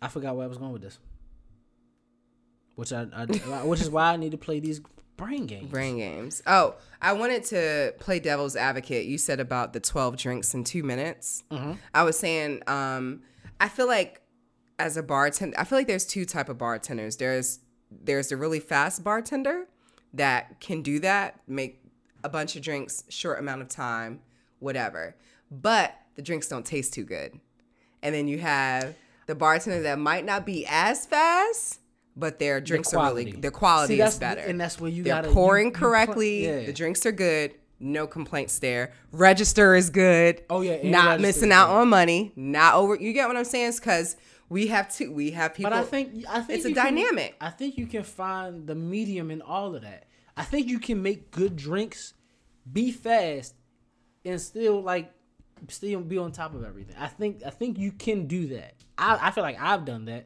[0.02, 1.00] I forgot where I was going with this.
[2.76, 3.26] Which I, I
[3.64, 4.82] which is why I need to play these
[5.18, 5.70] brain games.
[5.70, 6.42] Brain games.
[6.48, 9.06] Oh, I wanted to play devil's advocate.
[9.06, 11.44] You said about the 12 drinks in two minutes.
[11.94, 13.24] I was saying, um,
[13.60, 14.22] I feel like
[14.80, 17.18] as a bartender, I feel like there's two type of bartenders.
[17.18, 17.60] There's
[17.90, 19.66] there's the really fast bartender
[20.14, 21.82] that can do that, make
[22.24, 24.20] a bunch of drinks, short amount of time,
[24.60, 25.16] whatever.
[25.50, 27.40] But the drinks don't taste too good.
[28.04, 28.96] And then you have
[29.26, 31.80] the bartender that might not be as fast,
[32.18, 34.42] but their drinks are really their quality See, is better.
[34.42, 36.46] and that's where you They're gotta- pouring you- you pl- correctly.
[36.46, 36.66] yeah.
[36.66, 37.54] The drinks are good.
[37.80, 38.94] No complaints there.
[39.12, 40.42] Register is good.
[40.50, 42.32] Oh, yeah, not missing out on money.
[42.36, 42.96] Not over.
[42.96, 43.74] You get what I'm saying?
[43.76, 44.16] Because
[44.50, 45.10] we have to.
[45.14, 45.70] We have people.
[45.70, 47.36] But I think I think it's a can- dynamic.
[47.40, 50.08] I think you can find the medium in all of that.
[50.36, 52.14] I think you can make good drinks,
[52.72, 53.54] be fast,
[54.26, 55.12] and still like
[55.68, 56.96] still be on top of everything.
[57.00, 58.74] I think I think you can do that.
[58.98, 60.26] I, I feel like I've done that.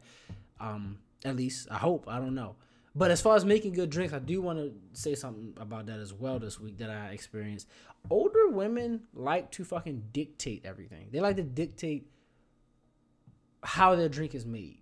[0.60, 2.06] Um, at least I hope.
[2.08, 2.56] I don't know.
[2.94, 6.00] But as far as making good drinks, I do want to say something about that
[6.00, 7.68] as well this week that I experienced.
[8.10, 11.08] Older women like to fucking dictate everything.
[11.12, 12.08] They like to dictate
[13.64, 14.80] how their drink is made.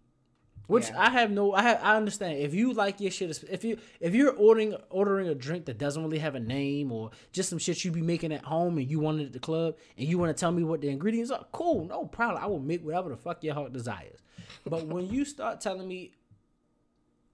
[0.66, 1.02] Which Yeah.
[1.02, 2.38] I have no, I have, I understand.
[2.38, 6.04] If you like your shit, if you if you're ordering ordering a drink that doesn't
[6.04, 9.00] really have a name or just some shit you be making at home and you
[9.00, 11.44] want it at the club and you want to tell me what the ingredients are,
[11.52, 12.44] cool, no problem.
[12.44, 14.20] I will make whatever the fuck your heart desires.
[14.64, 16.12] But when you start telling me,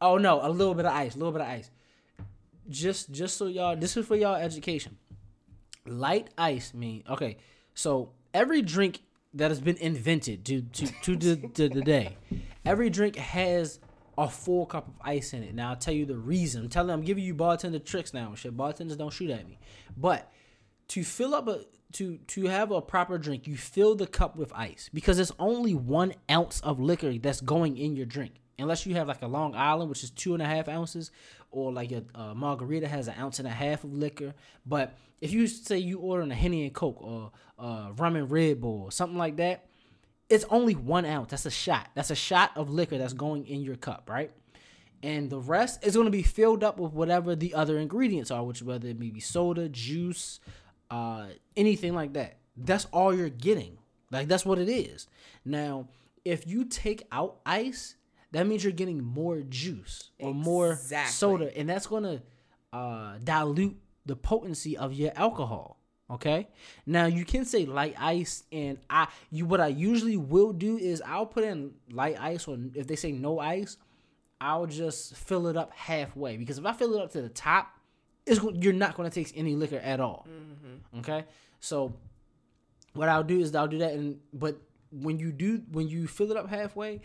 [0.02, 1.72] oh no, a little bit of ice, a little bit of ice,
[2.70, 4.98] just just so y'all, this is for y'all education.
[5.86, 7.38] Light ice mean okay.
[7.74, 9.02] So every drink
[9.34, 12.18] that has been invented to to to the, to the day,
[12.66, 13.80] every drink has
[14.18, 15.54] a full cup of ice in it.
[15.54, 16.64] Now I'll tell you the reason.
[16.64, 18.30] I'm telling, I'm giving you bartender tricks now.
[18.30, 19.60] and Shit, bartenders don't shoot at me.
[19.98, 20.32] But
[20.90, 24.54] to fill up a to to have a proper drink, you fill the cup with
[24.54, 28.36] ice because it's only one ounce of liquor that's going in your drink.
[28.58, 31.12] Unless you have like a Long Island, which is two and a half ounces,
[31.52, 34.34] or like a uh, margarita has an ounce and a half of liquor.
[34.66, 38.62] But if you say you ordering a Henny and Coke or uh, rum and Red
[38.62, 39.66] Bull or something like that,
[40.30, 41.32] it's only one ounce.
[41.32, 41.90] That's a shot.
[41.96, 44.32] That's a shot of liquor that's going in your cup, right?
[45.04, 48.44] And the rest is going to be filled up with whatever the other ingredients are,
[48.44, 50.40] which whether it may be soda, juice,
[50.90, 52.38] uh, anything like that.
[52.58, 53.78] That's all you're getting.
[54.12, 55.08] Like that's what it is.
[55.44, 55.90] Now,
[56.24, 57.96] if you take out ice,
[58.36, 60.76] that means you're getting more juice or more
[61.08, 62.22] soda, and that's going to
[62.74, 65.80] uh, dilute the potency of your alcohol.
[66.12, 66.50] Okay.
[66.86, 71.02] Now you can say light ice, and I you what I usually will do is
[71.02, 73.78] I'll put in light ice, or if they say no ice,
[74.40, 77.70] I'll just fill it up halfway because if I fill it up to the top,
[78.26, 80.28] it's you're not going to taste any liquor at all.
[81.00, 81.24] Okay.
[81.60, 81.94] So
[82.94, 84.58] what I'll do is I'll do that, and but
[84.92, 87.02] when you do when you fill it up halfway,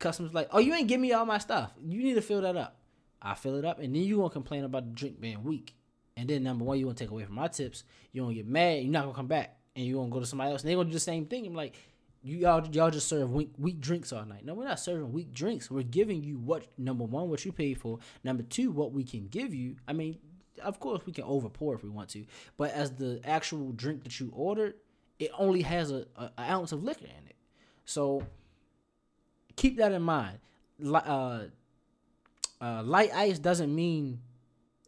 [0.00, 1.72] customers like, oh, you ain't give me all my stuff.
[1.80, 2.76] You need to fill that up.
[3.22, 5.74] I fill it up, and then you gonna complain about the drink being weak.
[6.16, 7.84] And then number one, you gonna take away from my tips.
[8.12, 8.82] You gonna get mad.
[8.82, 10.88] You're not gonna come back, and you gonna go to somebody else, and they gonna
[10.88, 11.46] do the same thing.
[11.46, 11.76] I'm like,
[12.22, 14.44] you y'all y'all just serve weak weak drinks all night.
[14.44, 15.70] No, we're not serving weak drinks.
[15.70, 17.98] We're giving you what number one, what you paid for.
[18.24, 19.76] Number two, what we can give you.
[19.86, 20.18] I mean,
[20.62, 22.24] of course we can over pour if we want to,
[22.56, 24.74] but as the actual drink that you ordered,
[25.18, 27.36] it only has a, a, a ounce of liquor in it.
[27.84, 28.22] So
[29.56, 30.38] keep that in mind.
[30.84, 31.44] Uh,
[32.60, 34.20] uh, light ice doesn't mean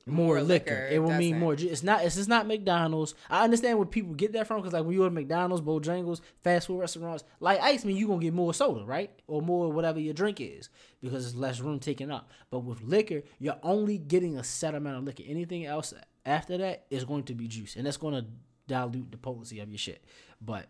[0.05, 0.71] more, More liquor.
[0.75, 1.55] liquor, It will mean more.
[1.55, 2.05] It's not.
[2.05, 3.15] It's not McDonald's.
[3.31, 6.21] I understand where people get that from because like when you go to McDonald's, Bojangles,
[6.43, 9.11] fast food restaurants, light ice mean you gonna get more soda, right?
[9.29, 12.31] Or more whatever your drink is because it's less room taken up.
[12.51, 15.23] But with liquor, you're only getting a set amount of liquor.
[15.25, 15.95] Anything else
[16.27, 18.27] after that is going to be juice, and that's going to
[18.67, 20.03] dilute the potency of your shit.
[20.41, 20.67] But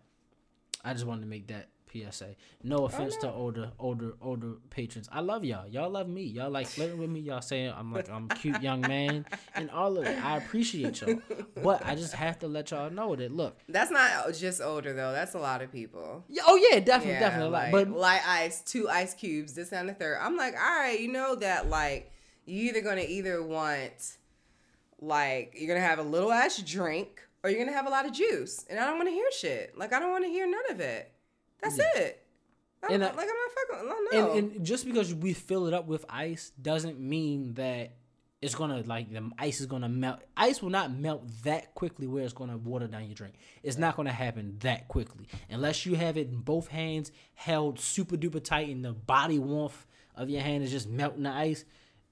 [0.85, 2.37] I just wanted to make that PSA.
[2.63, 5.09] No offense to older, older, older patrons.
[5.13, 5.67] I love y'all.
[5.69, 6.23] Y'all love me.
[6.23, 7.21] Y'all like flirting with me.
[7.21, 10.25] Y'all saying I'm like I'm a cute young man and all of it.
[10.25, 11.21] I appreciate y'all.
[11.63, 13.59] But I just have to let y'all know that look.
[13.69, 15.13] That's not just older though.
[15.13, 16.25] That's a lot of people.
[16.29, 17.51] Yeah, oh yeah, definitely, Yeah, definitely.
[17.53, 20.19] like but light ice, two ice cubes, this and the third.
[20.21, 22.11] I'm like, all right, you know that like
[22.47, 24.17] you either gonna either want
[25.01, 28.13] like you're gonna have a little ass drink or you're gonna have a lot of
[28.13, 29.77] juice, and I don't want to hear shit.
[29.77, 31.12] Like I don't want to hear none of it.
[31.63, 32.19] That's it.
[32.83, 33.89] I'm, And I- like I'm not fucking.
[33.89, 34.33] No, no.
[34.35, 37.93] and, and just because we fill it up with ice doesn't mean that
[38.41, 40.19] it's gonna like the ice is gonna melt.
[40.37, 43.35] Ice will not melt that quickly where it's gonna water down your drink.
[43.63, 48.17] It's not gonna happen that quickly unless you have it in both hands held super
[48.17, 49.87] duper tight and the body warmth
[50.17, 51.65] of your hand is just melting the ice.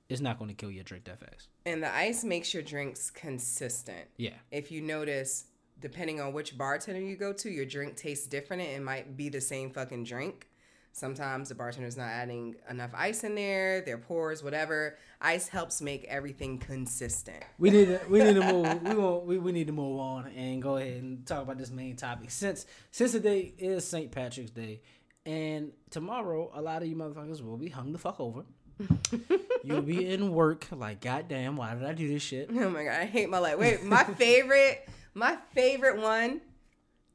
[0.08, 1.48] It's not gonna kill your drink that fast.
[1.66, 4.06] and the ice makes your drinks consistent.
[4.16, 4.34] Yeah.
[4.52, 5.46] If you notice,
[5.80, 8.62] depending on which bartender you go to, your drink tastes different.
[8.62, 10.46] and It might be the same fucking drink.
[10.92, 14.98] Sometimes the bartender's not adding enough ice in there, their pours, whatever.
[15.20, 17.42] Ice helps make everything consistent.
[17.58, 20.26] We need to we need to move we will we, we need to move on
[20.28, 24.10] and go ahead and talk about this main topic since since today is St.
[24.10, 24.80] Patrick's Day
[25.24, 28.42] and tomorrow a lot of you motherfuckers will be hung the fuck over.
[29.62, 32.50] You'll be in work like goddamn why did I do this shit?
[32.50, 33.58] Oh my god, I hate my life.
[33.58, 36.40] Wait, my favorite, my favorite one.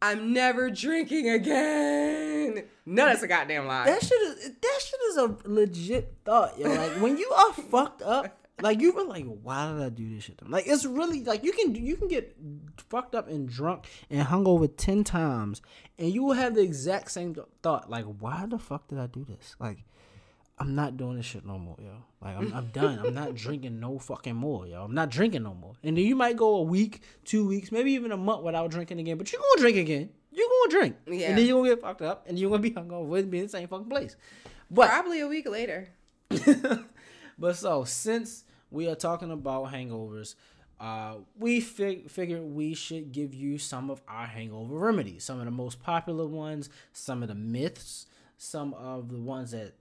[0.01, 2.63] I'm never drinking again.
[2.85, 3.85] No, that's a goddamn lie.
[3.85, 6.69] That shit is that shit is a legit thought, yo.
[6.69, 10.25] Like when you are fucked up, like you were like, why did I do this
[10.25, 10.47] shit?
[10.47, 12.35] Like it's really like you can you can get
[12.89, 15.61] fucked up and drunk and hungover ten times,
[15.97, 17.89] and you will have the exact same thought.
[17.89, 19.55] Like, why the fuck did I do this?
[19.59, 19.85] Like,
[20.57, 21.91] I'm not doing this shit no more, yo.
[22.21, 22.99] Like I'm, I'm done.
[23.05, 24.83] I'm not drinking no fucking more, yo.
[24.83, 25.73] I'm not drinking no more.
[25.83, 28.99] And then you might go a week, two weeks, maybe even a month without drinking
[28.99, 30.09] again, but you're gonna drink again.
[30.31, 31.29] You're gonna drink, Yeah.
[31.29, 33.45] and then you're gonna get fucked up, and you're gonna be hungover with me in
[33.45, 34.15] the same fucking place.
[34.71, 35.89] But Probably a week later.
[37.37, 40.35] but so since we are talking about hangovers,
[40.79, 45.45] uh, we fig- figured we should give you some of our hangover remedies, some of
[45.45, 49.73] the most popular ones, some of the myths, some of the ones that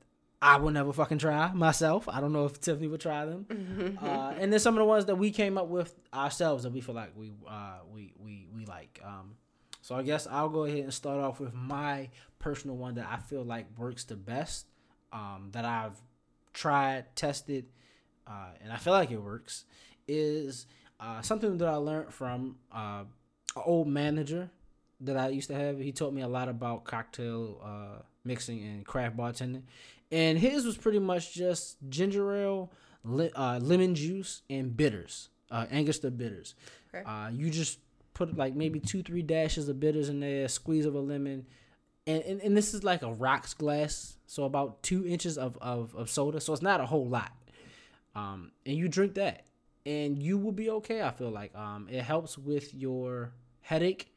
[0.45, 2.07] I will never fucking try myself.
[2.07, 5.07] I don't know if Tiffany would try them, uh, and then some of the ones
[5.07, 8.67] that we came up with ourselves that we feel like we uh, we we we
[8.67, 9.01] like.
[9.03, 9.37] Um,
[9.81, 13.17] so I guess I'll go ahead and start off with my personal one that I
[13.17, 14.67] feel like works the best.
[15.15, 15.99] Um, that I've
[16.53, 17.65] tried, tested,
[18.27, 19.65] uh, and I feel like it works.
[20.07, 20.67] Is
[21.01, 23.05] uh, something that I learned from uh,
[23.57, 24.51] an old manager
[25.01, 25.79] that I used to have.
[25.79, 29.63] He taught me a lot about cocktail uh, mixing and craft bartending,
[30.13, 32.73] and his was pretty much just ginger ale,
[33.05, 36.55] li- uh, lemon juice, and bitters, uh, Angostura bitters.
[36.95, 37.05] Okay.
[37.05, 37.79] Uh, you just
[38.13, 41.47] put like maybe two, three dashes of bitters in there, squeeze of a lemon,
[42.07, 45.95] and, and, and this is like a rocks glass, so about two inches of, of,
[45.95, 47.33] of soda, so it's not a whole lot.
[48.15, 49.47] Um, and you drink that,
[49.85, 51.03] and you will be okay.
[51.03, 54.14] I feel like um, it helps with your headache.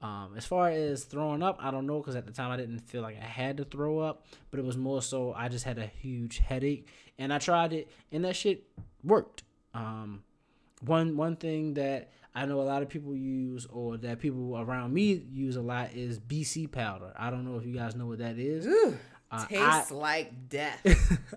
[0.00, 2.78] Um, as far as throwing up, I don't know because at the time I didn't
[2.80, 5.76] feel like I had to throw up, but it was more so I just had
[5.78, 6.86] a huge headache,
[7.18, 8.62] and I tried it, and that shit
[9.02, 9.42] worked.
[9.74, 10.22] Um,
[10.84, 14.92] one one thing that I know a lot of people use, or that people around
[14.94, 17.12] me use a lot, is BC powder.
[17.16, 18.66] I don't know if you guys know what that is.
[18.68, 18.96] Ooh,
[19.32, 20.80] Uh, tastes I- like death.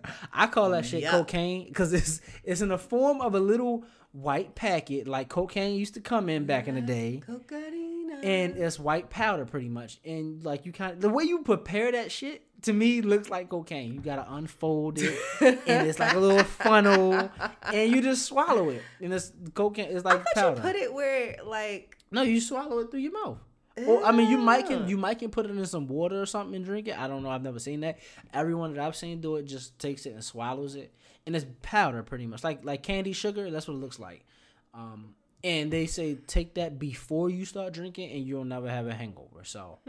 [0.33, 1.09] I call that shit Yuck.
[1.11, 5.95] cocaine because it's it's in the form of a little white packet like cocaine used
[5.95, 7.21] to come in back in the day.
[7.25, 7.90] Cocaine.
[8.23, 11.91] And it's white powder pretty much and like you kind of the way you prepare
[11.91, 16.19] that shit to me looks like cocaine you gotta unfold it and it's like a
[16.19, 17.31] little funnel
[17.73, 20.75] and you just swallow it and it's cocaine it's I like thought powder you put
[20.75, 23.39] it where like no you swallow it through your mouth
[23.77, 26.25] well, I mean, you might can you might can put it in some water or
[26.25, 26.99] something and drink it.
[26.99, 27.29] I don't know.
[27.29, 27.99] I've never seen that.
[28.33, 30.93] Everyone that I've seen do it just takes it and swallows it,
[31.25, 33.49] and it's powder pretty much like like candy sugar.
[33.49, 34.25] That's what it looks like.
[34.73, 38.93] Um, and they say take that before you start drinking, and you'll never have a
[38.93, 39.43] hangover.
[39.43, 39.79] So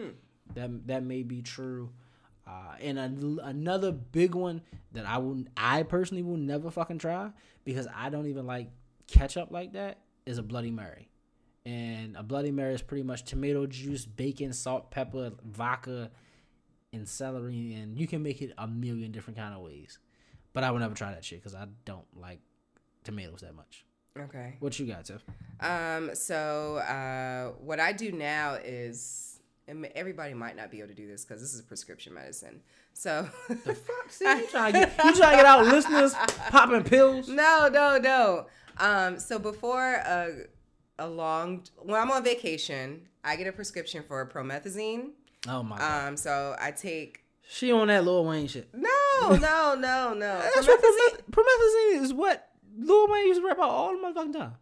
[0.55, 1.91] that that may be true.
[2.47, 7.31] Uh, and an another big one that I will I personally will never fucking try
[7.65, 8.69] because I don't even like
[9.07, 11.09] ketchup like that is a Bloody Mary.
[11.65, 16.11] And a Bloody Mary is pretty much tomato juice, bacon, salt, pepper, vodka,
[16.93, 19.99] and celery, and you can make it a million different kind of ways.
[20.53, 22.41] But I would never try that shit because I don't like
[23.05, 23.85] tomatoes that much.
[24.19, 24.57] Okay.
[24.61, 25.23] What you got, Tiff?
[25.61, 26.15] Um.
[26.15, 31.07] So, uh, what I do now is, and everybody might not be able to do
[31.07, 32.61] this because this is a prescription medicine.
[32.95, 33.29] So,
[34.09, 36.15] See, you trying to get, you trying to get out listeners
[36.51, 37.29] popping pills?
[37.29, 38.47] no, no, no.
[38.79, 39.19] Um.
[39.19, 40.47] So before a
[40.99, 45.11] a long when I'm on vacation, I get a prescription for promethazine.
[45.49, 46.17] Oh my god, Um.
[46.17, 48.69] So I take she on that Lil Wayne shit.
[48.73, 48.89] no,
[49.21, 50.43] no, no, no.
[50.57, 52.13] Promethazine- promethazine is.
[52.15, 52.49] What
[52.79, 54.53] Lil Wayne used to rap about all the motherfucking time.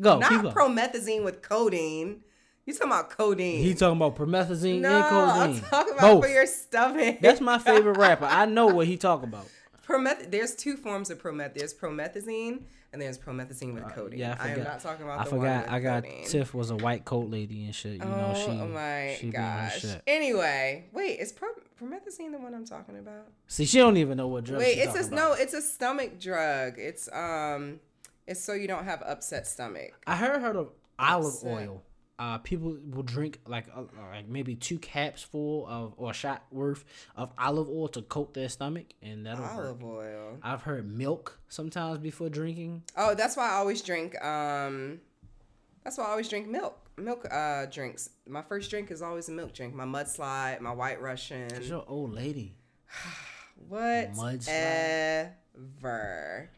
[0.00, 2.20] Go, not promethazine with codeine.
[2.66, 3.62] You talking about codeine?
[3.62, 5.64] He talking about promethazine no, and I'm codeine.
[5.70, 6.24] talking about Both.
[6.24, 7.18] for your stomach.
[7.20, 8.24] That's my favorite rapper.
[8.24, 9.46] I know what he talk about.
[9.86, 11.54] Prometh- there's two forms of prometh.
[11.54, 12.62] There's promethazine
[12.94, 14.22] and then there's promethazine with codeine.
[14.22, 14.58] Uh, Yeah, I I, forgot.
[14.58, 15.68] am not talking about I forgot.
[15.68, 16.26] I got codeine.
[16.28, 17.94] Tiff was a white coat lady and shit.
[17.94, 18.52] You know oh, she.
[18.52, 19.96] my she be on her gosh.
[20.06, 21.48] Anyway, wait, is pro-
[21.82, 23.26] promethazine the one I'm talking about?
[23.48, 24.60] See, she don't even know what drug.
[24.60, 26.78] wait, she it's a no, it's a stomach drug.
[26.78, 27.80] It's um,
[28.28, 29.92] it's so you don't have upset stomach.
[30.06, 31.52] I heard heard of olive Upset.
[31.52, 31.82] oil.
[32.16, 36.44] Uh, people will drink like uh, like maybe two caps full of or a shot
[36.52, 36.84] worth
[37.16, 39.66] of olive oil to coat their stomach, and that'll work.
[39.66, 40.38] Olive oil.
[40.42, 42.84] I've heard milk sometimes before drinking.
[42.96, 44.22] Oh, that's why I always drink.
[44.24, 45.00] Um,
[45.82, 46.78] that's why I always drink milk.
[46.96, 48.10] Milk uh drinks.
[48.28, 49.74] My first drink is always a milk drink.
[49.74, 51.50] My mudslide, my White Russian.
[51.50, 52.54] Cause you're old lady.
[53.68, 54.12] what?
[54.12, 55.32] Mudslide.
[55.82, 56.48] know.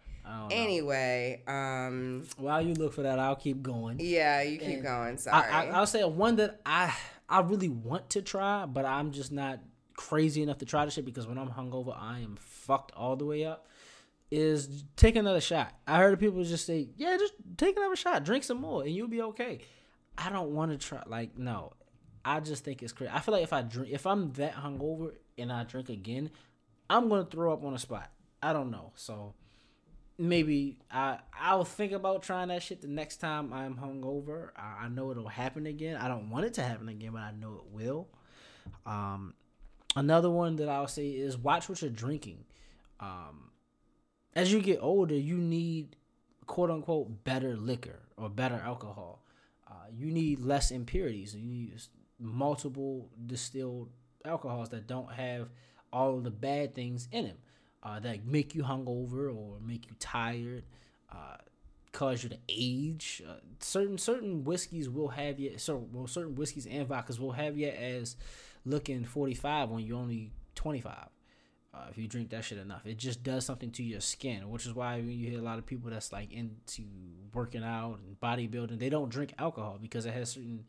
[0.50, 3.96] Anyway, um, While you look for that, I'll keep going.
[4.00, 5.18] yeah, you keep And going.
[5.18, 5.50] Sorry.
[5.50, 6.94] I, I, I'll say one that I
[7.28, 9.60] I really want to try, but I'm just not
[9.94, 13.24] crazy enough to try the shit because when I'm hungover, I am fucked all the
[13.24, 13.66] way up.
[14.30, 15.72] Is take another shot.
[15.86, 19.06] I heard people just say, "Yeah, just take another shot, drink some more, and you'll
[19.08, 19.60] be okay."
[20.18, 21.02] I don't want to try.
[21.06, 21.74] Like, no,
[22.24, 23.12] I just think it's crazy.
[23.14, 26.30] I feel like if I drink, if I'm that hungover and I drink again,
[26.90, 28.10] I'm gonna throw up on the spot.
[28.42, 28.92] I don't know.
[28.96, 29.34] So
[30.18, 34.50] maybe I I'll think about trying that shit the next time I'm hungover.
[34.56, 35.96] I, I know it'll happen again.
[35.96, 38.08] I don't want it to happen again, but I know it will.
[38.84, 39.34] Um,
[39.94, 42.44] another one that I'll say is watch what you're drinking.
[43.00, 43.50] Um,
[44.34, 45.96] as you get older, you need
[46.46, 49.22] quote unquote better liquor or better alcohol.
[49.68, 51.34] Uh, you need less impurities.
[51.34, 51.74] You need
[52.18, 53.90] multiple distilled
[54.24, 55.48] alcohols that don't have
[55.92, 57.36] all the bad things in them
[57.86, 60.64] uh, that make you hungover or make you tired,
[61.12, 61.36] uh,
[61.92, 63.22] cause you to age.
[63.26, 65.56] Uh, certain certain whiskeys will have you.
[65.56, 68.16] So well, certain whiskeys and vodkas will have you as
[68.64, 71.08] looking forty five when you're only twenty five.
[71.72, 74.66] Uh, if you drink that shit enough, it just does something to your skin, which
[74.66, 76.82] is why when you hear a lot of people that's like into
[77.34, 80.64] working out and bodybuilding, they don't drink alcohol because it has certain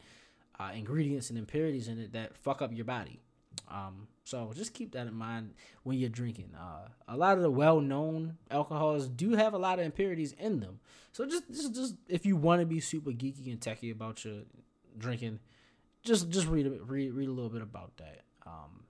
[0.59, 3.22] uh, ingredients and impurities in it that fuck up your body.
[3.70, 5.53] Um, so just keep that in mind
[5.84, 6.51] when you're drinking.
[6.57, 10.80] Uh, a lot of the well-known alcohols do have a lot of impurities in them.
[11.11, 14.43] So just, just, just if you want to be super geeky and techy about your
[14.97, 15.39] drinking,
[16.03, 18.22] just, just read a read, read a little bit about that.
[18.45, 18.84] Um,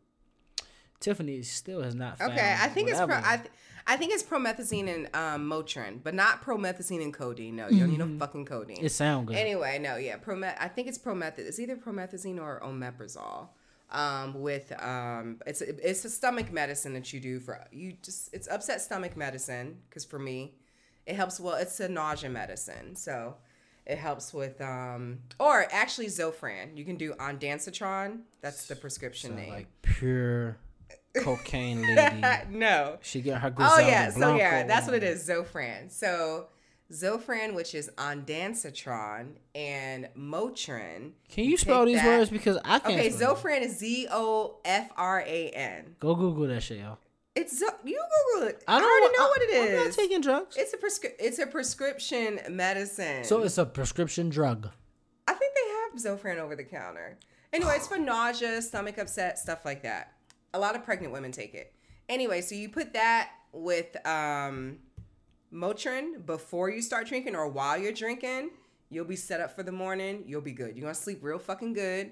[0.99, 2.17] Tiffany still has not.
[2.17, 3.51] Found okay, I think it's pro- I, th-
[3.85, 7.55] I think it's promethazine and um, Motrin, but not promethazine and codeine.
[7.55, 8.83] No, you don't need no fucking codeine.
[8.83, 9.37] it sound good.
[9.37, 10.55] Anyway, no, yeah, promet.
[10.59, 11.47] I think it's promethazine.
[11.47, 13.49] It's either promethazine or omeprazole.
[13.89, 18.47] Um, with um, it's it's a stomach medicine that you do for you just it's
[18.49, 20.55] upset stomach medicine because for me,
[21.05, 21.39] it helps.
[21.39, 22.95] Well, it's a nausea medicine.
[22.97, 23.35] So,
[23.85, 26.75] It helps with um or actually Zofran.
[26.77, 28.23] You can do ondansetron.
[28.41, 29.49] That's the prescription So, name.
[29.51, 30.57] like pure
[31.23, 32.21] cocaine lady.
[32.49, 32.97] no.
[33.01, 35.89] She get her Oh yeah, so yeah, that's what it is Zofran.
[35.91, 36.47] So
[36.91, 41.11] Zofran, which is ondansetron, and Motrin.
[41.29, 42.99] Can you spell these that- words because I can't.
[42.99, 43.09] Okay.
[43.09, 45.95] Zofran is Z O F R A N.
[45.99, 46.97] Go Google that shit, yo.
[47.35, 48.01] It's Zo- you
[48.33, 48.63] Google it.
[48.67, 49.79] I, I, don't already know I- what it is.
[49.79, 50.55] I'm not taking drugs.
[50.57, 53.23] It's a prescri- It's a prescription medicine.
[53.25, 54.69] So it's a prescription drug.
[55.27, 57.17] I think they have Zofran over the counter.
[57.53, 60.13] Anyway, it's for nausea, stomach upset, stuff like that.
[60.53, 61.73] A lot of pregnant women take it.
[62.09, 64.77] Anyway, so you put that with um,
[65.53, 68.51] Motrin before you start drinking or while you're drinking.
[68.89, 70.23] You'll be set up for the morning.
[70.25, 70.75] You'll be good.
[70.75, 72.11] You're gonna sleep real fucking good.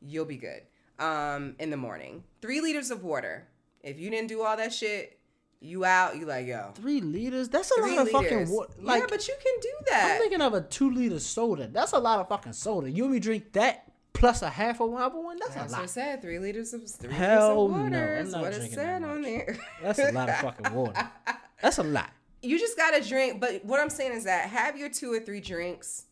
[0.00, 0.62] You'll be good.
[0.98, 3.46] Um, in the morning, three liters of water.
[3.82, 5.18] If you didn't do all that shit,
[5.60, 6.16] you out.
[6.16, 6.72] You like yo.
[6.74, 7.48] Three liters?
[7.48, 8.30] That's a Three lot of liters.
[8.30, 8.72] fucking water.
[8.80, 10.12] Like, yeah, but you can do that.
[10.14, 11.68] I'm thinking of a two liter soda.
[11.68, 12.90] That's a lot of fucking soda.
[12.90, 15.36] You and me drink that plus a half a one one.
[15.38, 15.90] That's, That's a what I lot.
[15.90, 16.22] said.
[16.22, 19.02] Three liters of three Hell liters of no, water I'm is not what it said
[19.02, 19.56] on there.
[19.82, 21.10] That's a lot of fucking water.
[21.62, 22.10] That's a lot.
[22.42, 23.40] You just gotta drink.
[23.40, 26.04] But what I'm saying is that have your two or three drinks.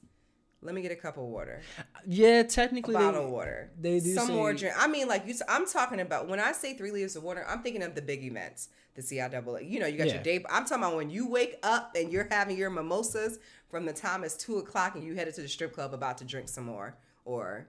[0.62, 1.60] Let me get a cup of water,
[2.06, 2.94] Yeah, a technically.
[2.94, 4.74] bottle they- of water, they do some more drink.
[4.78, 5.34] I mean, like you.
[5.46, 7.44] I'm talking about when I say three liters of water.
[7.46, 9.68] I'm thinking of the big events, the CIAA.
[9.70, 10.14] You know, you got Yeah.
[10.14, 10.42] your day.
[10.48, 14.24] I'm talking about when you wake up and you're having your mimosas from the time
[14.24, 16.96] it's two o'clock and you headed to the strip club about to drink some more
[17.26, 17.66] or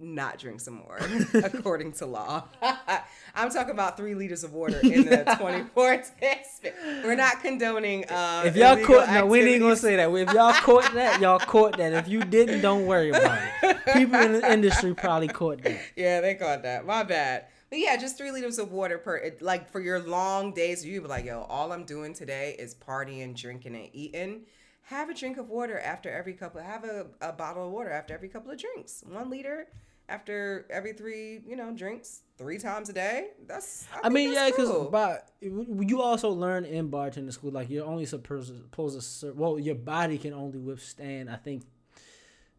[0.00, 0.98] not drink some more,
[1.34, 2.44] according to law.
[3.34, 6.66] I'm talking about three liters of water in the 24 test.
[7.04, 8.04] We're not condoning.
[8.08, 10.10] Uh, If y'all caught, no, we ain't gonna say that.
[10.10, 11.92] If y'all caught that, y'all caught that.
[11.92, 13.76] If you didn't, don't worry about it.
[13.92, 15.80] People in the industry probably caught that.
[15.96, 16.86] Yeah, they caught that.
[16.86, 17.46] My bad.
[17.68, 19.32] But yeah, just three liters of water per.
[19.40, 23.36] Like for your long days, you be like, yo, all I'm doing today is partying,
[23.36, 24.42] drinking, and eating.
[24.84, 26.60] Have a drink of water after every couple.
[26.60, 29.04] Have a, a bottle of water after every couple of drinks.
[29.06, 29.68] One liter
[30.10, 33.28] after every three, you know, drinks three times a day.
[33.46, 33.86] That's.
[33.94, 34.90] I, I mean, yeah, because cool.
[34.90, 39.36] but you also learn in bartender school like you're only supposed to serve.
[39.38, 41.62] Well, your body can only withstand, I think,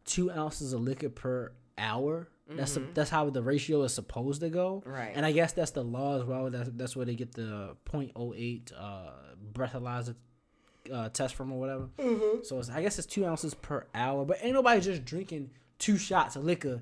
[0.05, 2.29] two ounces of liquor per hour.
[2.53, 4.81] That's the that's how the ratio is supposed to go.
[4.85, 4.91] Mm-hmm.
[4.91, 5.13] Right.
[5.15, 6.49] And I guess that's the law as well.
[6.49, 9.11] That's that's where they get the .08 uh,
[9.53, 10.15] breathalyzer
[10.91, 11.89] uh, test from or whatever.
[11.97, 12.43] Mm-hmm.
[12.43, 14.25] So it's, I guess it's two ounces per hour.
[14.25, 16.81] But ain't nobody just drinking two shots of liquor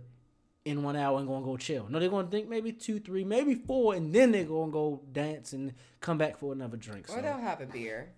[0.70, 1.88] in one hour and gonna go chill.
[1.90, 5.54] No, they're gonna think maybe two, three, maybe four, and then they're gonna go dance
[5.54, 7.08] and come back for another drink.
[7.08, 7.16] So.
[7.18, 8.10] or they'll have a beer.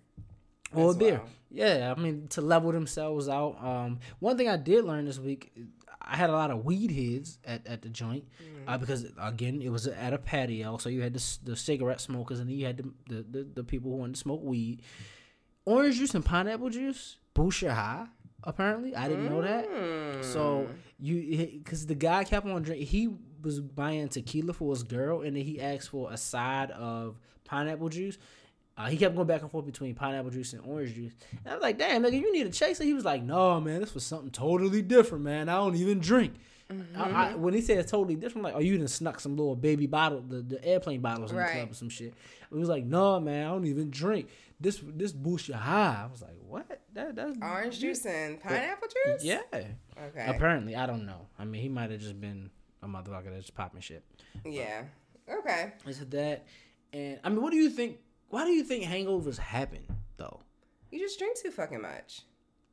[0.74, 1.14] Or a beer.
[1.14, 1.28] well.
[1.50, 3.62] Yeah, I mean to level themselves out.
[3.62, 5.52] Um, one thing I did learn this week,
[6.00, 8.24] I had a lot of weed heads at, at the joint
[8.66, 12.40] uh, because again it was at a patio, so you had the, the cigarette smokers
[12.40, 14.82] and then you had the, the, the, the people who wanted to smoke weed.
[15.64, 18.06] Orange juice and pineapple juice boost your high.
[18.44, 20.24] Apparently, I didn't know that.
[20.24, 20.66] So
[21.02, 22.86] you because the guy kept on drinking.
[22.86, 23.10] He
[23.42, 27.88] was buying tequila for his girl, and then he asked for a side of pineapple
[27.88, 28.18] juice.
[28.76, 31.12] Uh, he kept going back and forth between pineapple juice and orange juice.
[31.44, 32.84] And I was like, damn, nigga, you need a chaser.
[32.84, 35.50] He was like, no, man, this was something totally different, man.
[35.50, 36.34] I don't even drink.
[36.96, 39.36] I, I, when he said it's totally different, I'm like, oh, you done snuck some
[39.36, 42.14] little baby bottle, the, the airplane bottles in the club or some shit.
[42.50, 44.28] He was like, no, man, I don't even drink.
[44.58, 46.04] This this boosts your high.
[46.04, 46.80] I was like, what?
[46.92, 49.24] That that's Orange juice and pineapple juice.
[49.24, 49.40] Yeah.
[49.52, 50.26] Okay.
[50.26, 51.26] Apparently, I don't know.
[51.38, 52.50] I mean, he might have just been
[52.82, 54.04] a motherfucker that's popping shit.
[54.44, 54.82] Yeah.
[55.28, 55.72] Okay.
[55.86, 56.44] Is it that?
[56.92, 57.98] And I mean, what do you think?
[58.28, 59.86] Why do you think hangovers happen
[60.16, 60.40] though?
[60.90, 62.22] You just drink too fucking much.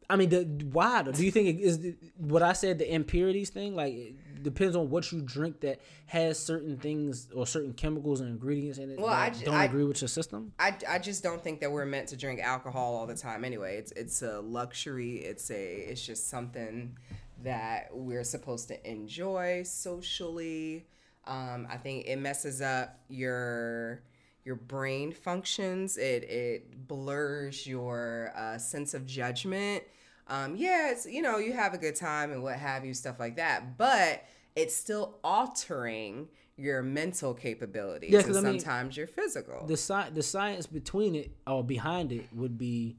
[0.09, 1.03] I mean, the, why?
[1.03, 3.75] Do you think it is what I said the impurities thing?
[3.75, 8.29] Like, it depends on what you drink that has certain things or certain chemicals and
[8.29, 10.51] ingredients in it Well, that I don't I- agree with your system.
[10.57, 13.77] I, I just don't think that we're meant to drink alcohol all the time anyway.
[13.77, 15.17] It's it's a luxury.
[15.17, 16.97] It's a it's just something
[17.43, 20.87] that we're supposed to enjoy socially.
[21.27, 24.01] Um, I think it messes up your
[24.43, 25.97] your brain functions.
[25.97, 29.83] It it blurs your uh, sense of judgment.
[30.29, 33.19] Um, yeah, it's you know you have a good time and what have you, stuff
[33.19, 33.77] like that.
[33.77, 34.23] But
[34.55, 36.27] it's still altering
[36.57, 39.65] your mental capabilities Yeah, and I mean, sometimes your physical.
[39.65, 42.97] The sci- the science between it or behind it would be,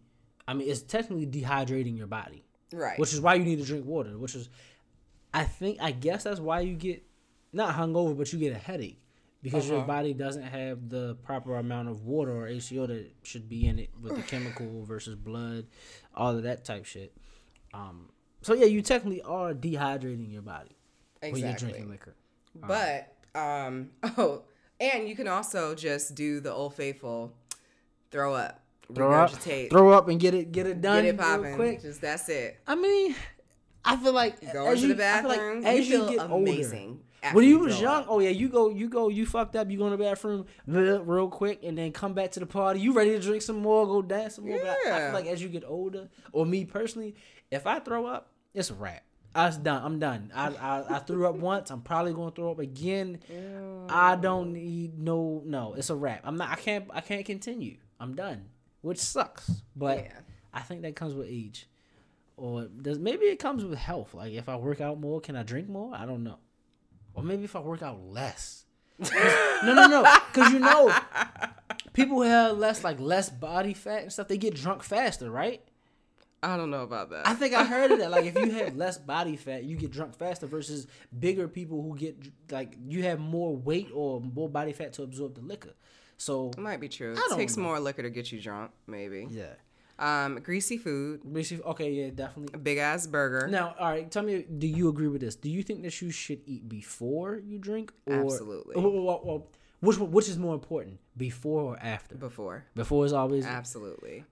[0.49, 2.45] I mean, it's technically dehydrating your body.
[2.73, 2.97] Right.
[3.01, 4.17] which is why you need to drink water.
[4.17, 4.49] Which is,
[5.35, 7.03] I think, I guess that's why you get
[7.53, 9.01] not hungover, but you get a headache
[9.43, 9.87] because your Uh-huh.
[9.87, 13.91] body doesn't have the proper amount of water or HCO that should be in it
[14.01, 15.67] with the chemical versus blood,
[16.15, 17.13] all of that type shit.
[17.73, 18.09] Um,
[18.43, 20.77] so yeah, you technically are dehydrating your body
[21.21, 22.15] when you're drinking liquor.
[22.55, 24.43] But um oh,
[24.81, 27.33] and you can also just do the old faithful
[28.11, 28.61] throw up
[28.93, 29.71] throw up, Regurgitate.
[29.71, 31.55] throw up, and get it get it done Get it popping.
[31.55, 31.81] quick.
[31.83, 32.59] Just that's it.
[32.67, 33.15] I mean,
[33.85, 35.65] I feel like Go as into you, the I feel like bathroom.
[35.65, 37.01] as you you feel get older, amazing.
[37.23, 38.07] after when you was young, up.
[38.09, 41.03] oh yeah, you go, you go, you fucked up, you go in the bathroom real,
[41.03, 42.81] real quick, and then come back to the party.
[42.81, 44.59] You ready to drink some more, go dance some more.
[44.59, 47.15] But I, I feel like as you get older, or me personally,
[47.51, 49.03] if I throw up, it's a wrap.
[49.35, 49.81] I was done.
[49.85, 50.33] I'm done.
[50.35, 51.71] I, I I threw up once.
[51.71, 53.21] I'm probably gonna throw up again.
[53.89, 55.75] I don't need no no.
[55.75, 56.23] It's a wrap.
[56.25, 56.51] I'm not.
[56.51, 56.87] I can't.
[56.93, 57.77] I can't continue.
[58.01, 58.47] I'm done.
[58.83, 59.49] Which sucks.
[59.77, 60.13] But Yeah.
[60.53, 61.69] I think that comes with age,
[62.41, 64.15] or does maybe it comes with health.
[64.15, 65.95] Like if I work out more, can I drink more?
[65.95, 66.39] I don't know.
[67.15, 68.65] Or maybe if I work out less.
[68.99, 70.19] no, no, no.
[70.33, 70.95] Because you know,
[71.93, 75.63] people who have less like less body fat and stuff, they get drunk faster, right?
[76.43, 77.29] I don't know about that.
[77.29, 78.11] I think I heard of that.
[78.11, 80.87] Like if you have less body fat, you get drunk faster versus
[81.19, 82.17] bigger people who get
[82.51, 85.75] like you have more weight or more body fat to absorb the liquor.
[86.17, 87.13] So it might be true.
[87.13, 87.65] It takes know.
[87.65, 89.27] more liquor to get you drunk, maybe.
[89.31, 89.55] yeah,
[90.01, 92.59] Um, greasy food, Basically, okay, yeah, definitely.
[92.59, 93.47] big ass burger.
[93.49, 95.35] Now, all right, tell me, do you agree with this?
[95.37, 97.93] Do you think that you should eat before you drink?
[98.07, 98.77] Or, Absolutely.
[99.81, 102.15] Which which is more important, before or after?
[102.15, 103.45] Before, Before is always.
[103.47, 104.25] absolutely.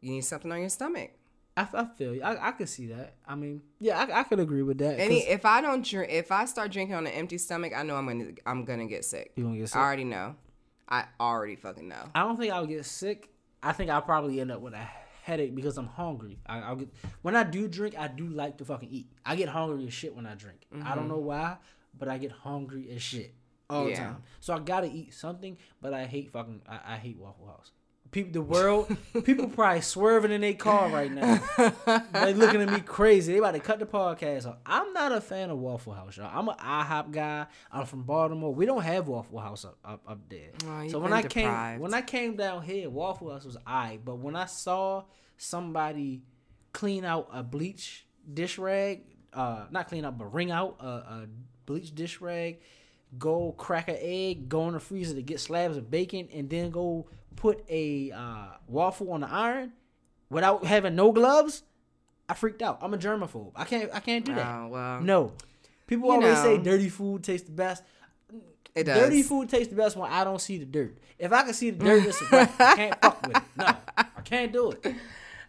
[0.00, 1.10] You need something on your stomach.
[1.58, 2.22] I, I feel you.
[2.22, 3.14] I, I could see that.
[3.26, 5.00] I mean, yeah, I, I could agree with that.
[5.00, 7.96] Any if I don't drink, if I start drinking on an empty stomach, I know
[7.96, 9.32] I'm gonna I'm gonna get sick.
[9.36, 9.76] you gonna get sick.
[9.76, 10.36] I already know.
[10.88, 12.10] I already fucking know.
[12.14, 13.30] I don't think I'll get sick.
[13.66, 14.88] I think I'll probably end up with a
[15.24, 16.38] headache because I'm hungry.
[16.46, 16.88] I, I'll get
[17.22, 19.08] when I do drink, I do like to fucking eat.
[19.24, 20.60] I get hungry as shit when I drink.
[20.72, 21.08] I don't mm-hmm.
[21.08, 21.56] know why,
[21.98, 23.34] but I get hungry as shit
[23.68, 24.22] all the time.
[24.38, 25.58] So I gotta eat something.
[25.82, 26.62] But I hate fucking.
[26.68, 27.72] I, I hate Waffle House.
[28.16, 31.38] People, the world, people probably swerving in their car right now.
[32.14, 33.34] they looking at me crazy.
[33.34, 34.56] They about to cut the podcast off.
[34.64, 36.30] I'm not a fan of Waffle House, y'all.
[36.32, 37.44] I'm an IHOP guy.
[37.70, 38.54] I'm from Baltimore.
[38.54, 40.48] We don't have Waffle House up up, up there.
[40.66, 43.98] Oh, so when I came when I came down here, Waffle House was I.
[44.02, 45.04] But when I saw
[45.36, 46.22] somebody
[46.72, 49.02] clean out a bleach dish rag,
[49.34, 51.26] uh, not clean out, but wring out a, a
[51.66, 52.60] bleach dish rag,
[53.18, 56.70] go crack an egg, go in the freezer to get slabs of bacon, and then
[56.70, 59.72] go put a uh, waffle on the iron
[60.30, 61.62] without having no gloves,
[62.28, 62.78] I freaked out.
[62.82, 63.52] I'm a germaphobe.
[63.54, 63.90] I can't.
[63.94, 64.46] I can't do that.
[64.46, 65.32] Oh well, No.
[65.86, 67.84] People always say dirty food tastes the best.
[68.74, 68.98] it does.
[68.98, 70.98] Dirty food tastes the best when I don't see the dirt.
[71.16, 72.40] If I can see the dirt, it's a.
[72.40, 73.42] I can't fuck with it.
[73.56, 74.96] No, I can't do it.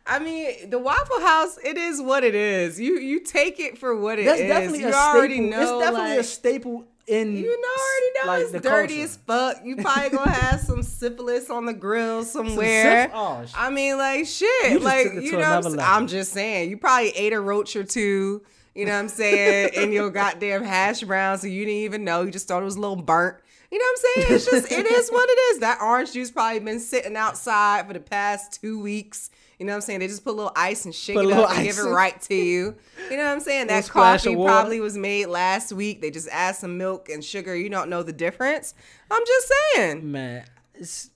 [0.05, 2.79] I mean, the Waffle House, it is what it is.
[2.79, 4.27] You you take it for what it is.
[4.27, 5.49] That's definitely you a already staple.
[5.49, 5.61] know.
[5.61, 7.37] it's definitely like, a staple in.
[7.37, 9.03] You know, already know like, it's the dirty culture.
[9.03, 9.65] as fuck.
[9.65, 13.05] You probably gonna have some syphilis on the grill somewhere.
[13.05, 14.49] syph- oh, I mean, like shit.
[14.63, 15.79] just Like you know, what I'm.
[15.79, 16.69] I'm just saying.
[16.69, 18.41] You probably ate a roach or two.
[18.75, 19.71] You know what I'm saying?
[19.75, 22.21] in your goddamn hash brown, so you didn't even know.
[22.21, 23.37] You just thought it was a little burnt.
[23.71, 24.35] You know what I'm saying?
[24.35, 25.59] It's just it is what it is.
[25.59, 29.29] That orange juice probably been sitting outside for the past two weeks.
[29.59, 29.99] You know what I'm saying?
[30.01, 32.19] They just put a little ice and shake Put it up and give it right
[32.23, 32.75] to you.
[33.09, 33.67] You know what I'm saying?
[33.67, 36.01] That Little splash of coffee probably was made last week.
[36.01, 37.55] They just add some milk and sugar.
[37.55, 38.75] You don't know the difference.
[39.09, 40.11] I'm just saying.
[40.11, 40.45] man.
[40.75, 41.09] It's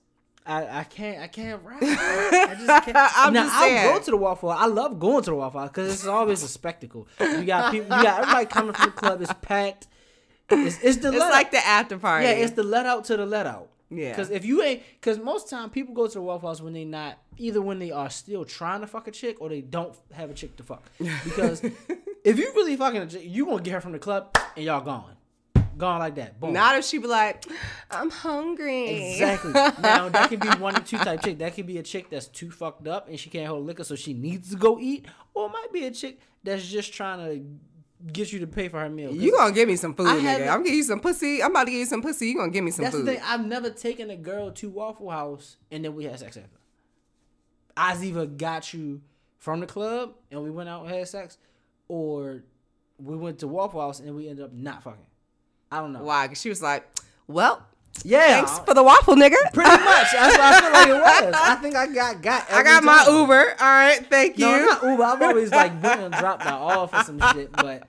[0.44, 1.80] I, I can't I can't rap.
[1.84, 2.98] I just can't.
[2.98, 4.50] I'm now just I'll go to the Waffle.
[4.50, 7.08] I love going to the Waffle because it's always a spectacle.
[7.20, 7.96] You got people.
[7.96, 9.22] You got everybody coming from the club.
[9.22, 9.88] It's packed.
[10.50, 11.52] It's, it's the It's like out.
[11.52, 12.26] the after party.
[12.26, 12.32] yeah.
[12.34, 13.70] It's the let out to the let out.
[13.92, 14.10] Yeah.
[14.10, 16.86] Because if you ain't, because most time people go to the Waffle House when they
[16.86, 20.30] not either when they are still trying to fuck a chick or they don't have
[20.30, 20.90] a chick to fuck.
[21.24, 21.62] Because
[22.24, 24.82] if you really fucking a chick, you gonna get her from the club and y'all
[24.82, 25.16] gone,
[25.78, 26.40] gone like that.
[26.40, 26.54] Boom.
[26.54, 27.46] Not if she be like,
[27.90, 29.12] I'm hungry.
[29.12, 29.52] Exactly.
[29.82, 31.40] now that can be one or two type chick.
[31.40, 33.96] That could be a chick that's too fucked up and she can't hold liquor, so
[33.96, 35.06] she needs to go eat.
[35.34, 37.46] Or it might be a chick that's just trying to
[38.12, 39.14] get you to pay for her meal.
[39.14, 40.42] You gonna give me some food, I nigga.
[40.42, 41.42] I'm gonna give you some pussy.
[41.44, 42.28] I'm about to give you some pussy.
[42.28, 43.06] You gonna give me some that's food.
[43.06, 43.22] the thing.
[43.24, 46.50] I've never taken a girl to Waffle House and then we had sex after.
[47.78, 49.02] I either got you
[49.38, 51.38] from the club and we went out and had sex,
[51.88, 52.44] or
[52.98, 55.00] we went to Waffle House and we ended up not fucking.
[55.72, 56.04] I don't know.
[56.04, 56.28] Why?
[56.28, 56.86] Cause she was like,
[57.28, 57.66] well,
[58.04, 59.36] Yeah, thanks for the waffle, nigga.
[59.54, 60.08] pretty much.
[60.12, 61.36] That's what I feel like it was.
[61.38, 62.50] I think I got got.
[62.52, 63.06] I every got my.
[63.08, 63.50] Uber.
[63.60, 64.46] All right, thank you.
[64.46, 65.04] No, not Uber.
[65.04, 67.84] I've always like been and dropped that off or some shit, but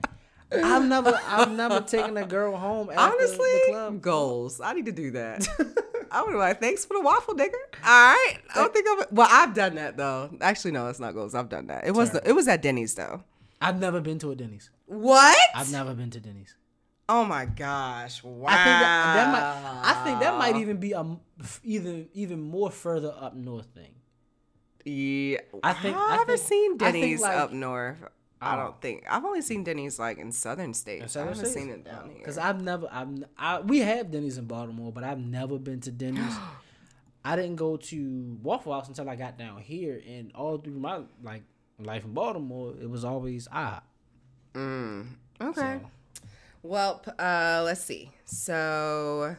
[0.51, 4.01] I've never, I've never taken a girl home after Honestly, the club.
[4.01, 4.61] goals.
[4.61, 5.47] I need to do that.
[6.11, 7.53] I would be like, thanks for the waffle, nigga.
[7.83, 8.35] All right.
[8.53, 9.05] I don't think I'm.
[9.15, 10.29] Well, I've done that though.
[10.41, 11.33] Actually, no, it's not goals.
[11.33, 11.87] I've done that.
[11.87, 13.23] It was the, it was at Denny's though.
[13.59, 14.69] I've never been to a Denny's.
[14.85, 15.37] What?
[15.55, 16.55] I've never been to Denny's.
[17.15, 18.23] Oh my gosh!
[18.23, 18.47] Wow.
[18.49, 21.05] I think that, that might, I think that might even be a
[21.63, 23.93] even even more further up north thing.
[24.85, 27.97] Yeah, I think- I've I never seen Denny's like- up north.
[28.41, 28.63] I Oh.
[28.63, 31.15] don't think I've only seen Denny's like in southern states.
[31.15, 32.17] I haven't seen it down here.
[32.17, 35.91] Because I've never, n- I, we have Denny's in Baltimore, but I've never been to
[35.91, 36.35] Denny's.
[37.23, 41.01] I didn't go to Waffle House until I got down here, and all through my
[41.23, 41.43] like
[41.79, 43.81] life in Baltimore, it was always IHOP.
[44.55, 45.07] Mm.
[45.39, 45.79] Okay.
[45.81, 45.89] So,
[46.63, 48.11] Well, uh, let's see.
[48.25, 49.35] So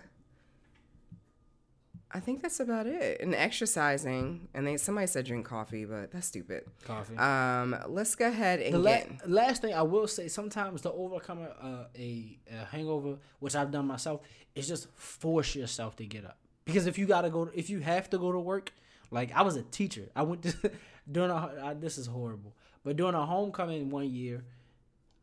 [2.13, 3.21] I think that's about it.
[3.21, 6.65] And exercising, and they somebody said drink coffee, but that's stupid.
[6.85, 7.17] coffee.
[7.17, 9.29] Um, let's go ahead and the la- get.
[9.29, 13.73] last thing I will say, sometimes to overcome a, uh, a, a hangover, which I've
[13.73, 14.21] done myself,
[14.55, 16.37] is just force yourself to get up.
[16.65, 18.73] Because if you gotta go, if you have to go to work,
[19.11, 20.71] like I was a teacher, I went to
[21.11, 22.55] during a I, this is horrible,
[22.85, 24.45] but during a homecoming one year,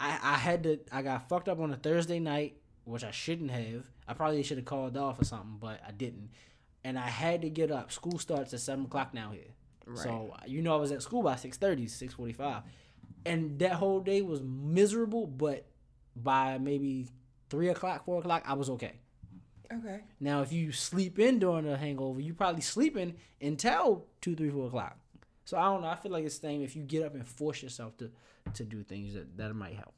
[0.01, 3.51] I I had to I got fucked up on a Thursday night, which I shouldn't
[3.51, 3.85] have.
[4.07, 6.31] I probably should have called off or something, but I didn't,
[6.83, 7.91] and I had to get up.
[7.91, 9.53] School starts at seven o'clock now here.
[9.95, 12.63] So you know I was at school by 6.30, 6.45.
[13.25, 15.65] And that whole day was miserable, but
[16.15, 17.07] by maybe
[17.49, 18.93] three o'clock, four o'clock, I was okay.
[19.71, 20.01] Okay.
[20.19, 24.67] Now if you sleep in during a hangover, you probably sleeping until two, three, four
[24.67, 24.97] o'clock.
[25.51, 25.89] So I don't know.
[25.89, 28.09] I feel like it's the same if you get up and force yourself to
[28.53, 29.93] to do things that, that might help.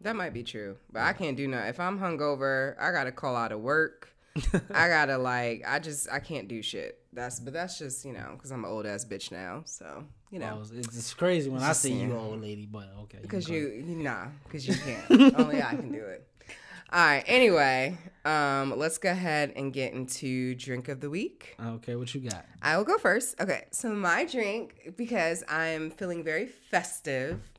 [0.00, 1.70] That might be true, but I can't do nothing.
[1.70, 4.14] If I'm hungover, I gotta call out of work.
[4.70, 7.00] I gotta like, I just, I can't do shit.
[7.12, 9.62] That's, but that's just, you know, because I'm an old ass bitch now.
[9.64, 13.18] So, you know, Well, it's, it's crazy when I see you, old lady, but okay.
[13.22, 15.34] because can you, you, nah, because you can't.
[15.38, 16.28] Only I can do it.
[16.90, 17.24] All right.
[17.26, 21.56] Anyway, um, let's go ahead and get into drink of the week.
[21.64, 22.44] Okay, what you got?
[22.60, 23.40] I will go first.
[23.40, 27.50] Okay, so my drink, because I'm feeling very festive,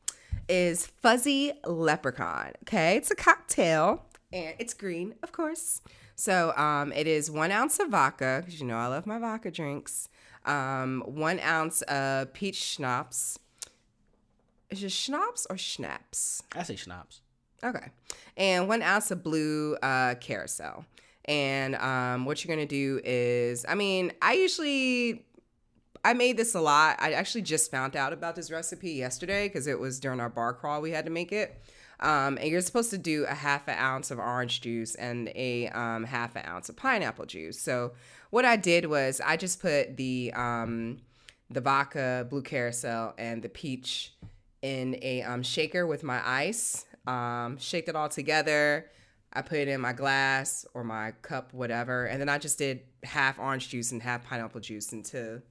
[0.47, 2.51] is Fuzzy Leprechaun.
[2.63, 5.82] Okay, it's a cocktail and it's green, of course.
[6.15, 9.49] So um, it is one ounce of vodka, because you know I love my vodka
[9.49, 10.09] drinks.
[10.45, 13.39] Um, one ounce of peach schnapps.
[14.69, 16.43] Is it schnapps or schnapps?
[16.55, 17.21] I say schnapps.
[17.64, 17.88] Okay.
[18.38, 20.86] And one ounce of blue uh, curaçao.
[21.26, 25.26] And um, what you're to do is, I mean, I usually,
[26.03, 26.97] I made this a lot.
[26.99, 30.53] I actually just found out about this recipe yesterday because it was during our bar
[30.53, 31.61] crawl we had to make it.
[32.01, 35.70] Um, and you're supposed to do a half an ounce of orange juice and a
[35.70, 37.57] um, half an ounce of pineapple juice.
[37.59, 37.93] So
[38.30, 40.97] what I did was I just put the um,
[41.49, 44.14] the vodka, blue curaçao, and the peach
[44.61, 46.86] in a um, shaker with my ice.
[47.07, 48.89] Um, shaked it all together.
[49.33, 52.81] I put it in my glass or my cup, whatever, and then I just did
[53.03, 55.41] half orange juice and half pineapple juice until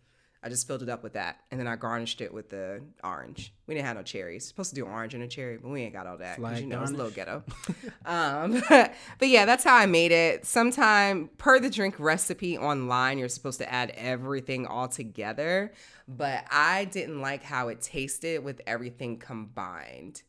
[0.44, 3.54] I just filled it up with that, and then I garnished it with the orange.
[3.68, 4.44] We didn't have no cherries.
[4.44, 6.66] Supposed to do orange and a cherry, but we ain't got all that because you
[6.66, 7.44] know it's a little ghetto.
[8.04, 10.44] um, but yeah, that's how I made it.
[10.44, 15.72] Sometime per the drink recipe online, you're supposed to add everything all together,
[16.08, 20.22] but I didn't like how it tasted with everything combined.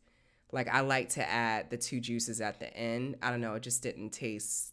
[0.54, 3.16] Like I like to add the two juices at the end.
[3.20, 4.72] I don't know, it just didn't taste.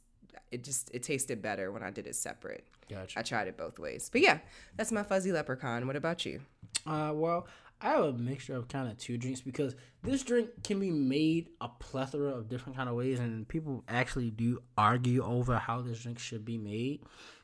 [0.51, 2.65] It just it tasted better when I did it separate.
[2.87, 3.19] Gotcha.
[3.19, 4.09] I tried it both ways.
[4.11, 4.39] But yeah,
[4.77, 5.87] that's my fuzzy leprechaun.
[5.87, 6.41] What about you?
[6.85, 7.47] Uh, well,
[7.81, 11.49] I have a mixture of kind of two drinks because this drink can be made
[11.61, 15.99] a plethora of different kind of ways, and people actually do argue over how this
[16.03, 17.01] drink should be made.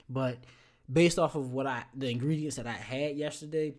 [0.10, 0.38] But
[0.92, 3.74] based off of what I, the ingredients that I had yesterday,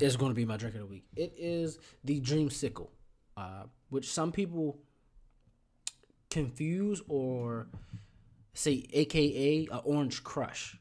[0.00, 1.04] is going to be my drink of the week.
[1.16, 2.88] It is the Dreamsicle,
[3.40, 4.78] uh, which some people
[6.28, 7.68] confuse or
[8.52, 10.76] say AKA a orange crush.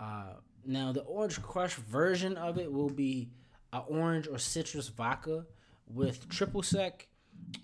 [0.00, 0.34] Uh,
[0.66, 3.30] now the orange crush version of it will be
[3.72, 5.46] a orange or citrus vodka
[5.86, 7.06] with triple sec,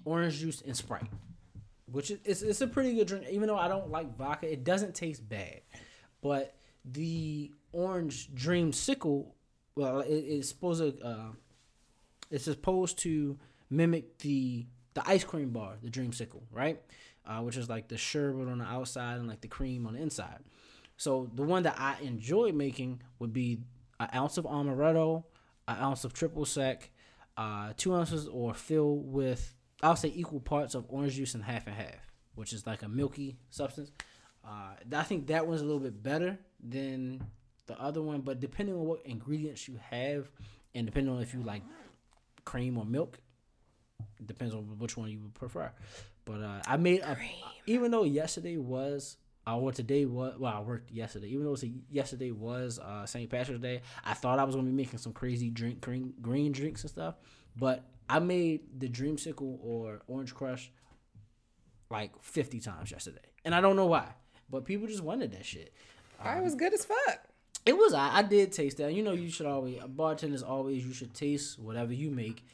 [0.04, 1.10] orange juice, and Sprite.
[1.90, 3.26] Which is it's, it's a pretty good drink.
[3.30, 5.62] Even though I don't like vodka, it doesn't taste bad.
[6.22, 6.54] But
[6.84, 9.32] the orange Dreamsicle,
[9.74, 11.32] well, it, it's supposed to uh,
[12.30, 13.38] it's supposed to
[13.70, 16.80] mimic the the ice cream bar, the dreamsicle, right?
[17.24, 20.00] Uh, which is like the sherbet on the outside and like the cream on the
[20.00, 20.40] inside.
[20.96, 23.60] So the one that I enjoy making would be
[24.00, 25.24] an ounce of amaretto,
[25.68, 26.90] an ounce of triple sec,
[27.36, 31.66] uh, two ounces or fill with I'll say equal parts of orange juice and half
[31.66, 33.92] and half, which is like a milky substance.
[34.44, 37.22] Uh, I think that one's a little bit better than
[37.66, 40.30] the other one, but depending on what ingredients you have,
[40.74, 41.62] and depending on if you like
[42.44, 43.20] cream or milk,
[44.28, 45.72] depends on which one you would prefer.
[46.24, 47.16] But uh, I made a,
[47.66, 51.28] even though yesterday was uh, or today was well I worked yesterday.
[51.28, 53.28] Even though a, yesterday was uh, St.
[53.30, 56.82] Patrick's Day, I thought I was gonna be making some crazy drink green green drinks
[56.82, 57.16] and stuff.
[57.56, 60.70] But I made the Dreamsicle or Orange Crush
[61.90, 64.06] like fifty times yesterday, and I don't know why.
[64.50, 65.72] But people just wanted that shit.
[66.20, 67.20] I was good as fuck.
[67.64, 68.92] It was I, I did taste that.
[68.92, 72.44] You know, you should always a bartenders always you should taste whatever you make.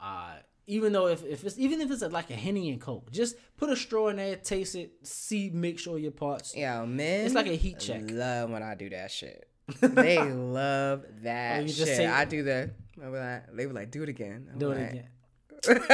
[0.00, 0.36] Uh,
[0.68, 3.34] even though if, if it's even if it's a, like a henny and coke, just
[3.56, 6.54] put a straw in there, taste it, see, make sure your parts.
[6.54, 8.02] Yo, man, It's like a heat check.
[8.10, 9.48] I love when I do that shit.
[9.80, 11.76] they love that shit.
[11.76, 12.70] just say- I do that.
[13.02, 14.48] I like, they were like, do it again.
[14.52, 15.08] I'm Do it like, again.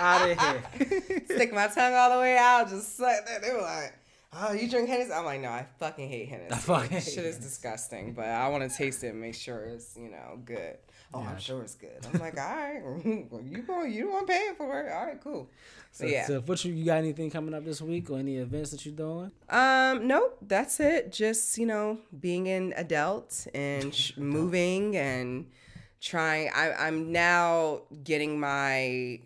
[0.00, 1.22] Out of here.
[1.26, 3.40] Stick my tongue all the way out, just suck that.
[3.42, 3.92] They were like,
[4.32, 6.52] "Oh, you drink Hennessy?" I'm like, "No, I fucking hate Hennessy.
[6.52, 9.60] I fucking hate shit is disgusting." But I want to taste it and make sure
[9.64, 10.76] it's you know good.
[11.14, 12.06] Oh, I'm sure it's good.
[12.12, 14.92] I'm like, all right, you going, you the one paying for it.
[14.92, 15.50] All right, cool.
[15.90, 16.26] So, So, yeah.
[16.26, 18.94] so what you, you got anything coming up this week or any events that you're
[18.94, 19.30] doing?
[19.48, 21.12] Um, nope, that's it.
[21.12, 25.46] Just you know, being an adult and sh- moving and
[26.00, 26.50] trying.
[26.54, 29.20] I, I'm now getting my.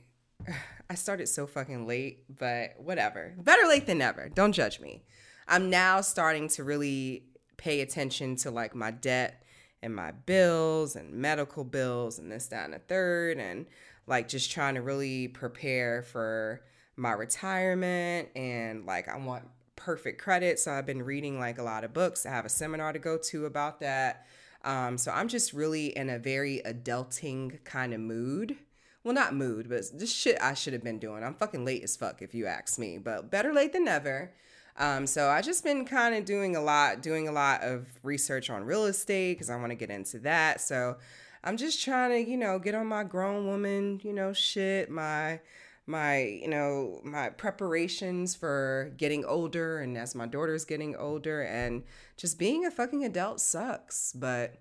[0.89, 3.35] I started so fucking late, but whatever.
[3.39, 4.29] Better late than never.
[4.29, 5.03] Don't judge me.
[5.49, 7.25] I'm now starting to really
[7.57, 9.43] pay attention to like my debt
[9.87, 13.65] and my bills and medical bills and this, that, and the third, and
[14.07, 16.61] like just trying to really prepare for
[16.97, 19.45] my retirement and like I want
[19.77, 20.59] perfect credit.
[20.59, 22.27] So I've been reading like a lot of books.
[22.27, 24.27] I have a seminar to go to about that.
[24.65, 28.57] Um, so I'm just really in a very adulting kind of mood.
[29.05, 31.23] Well, not mood, but this shit I should have been doing.
[31.23, 34.33] I'm fucking late as fuck if you ask me, but better late than never.
[34.79, 38.51] Um, so I just been kind of doing a lot, doing a lot of research
[38.51, 40.61] on real estate because I want to get into that.
[40.61, 40.97] So
[41.43, 45.41] I'm just trying to, you know, get on my grown woman, you know, shit, my
[45.89, 51.85] my, you know, my preparations for getting older and as my daughter's getting older and
[52.17, 54.61] just being a fucking adult sucks, but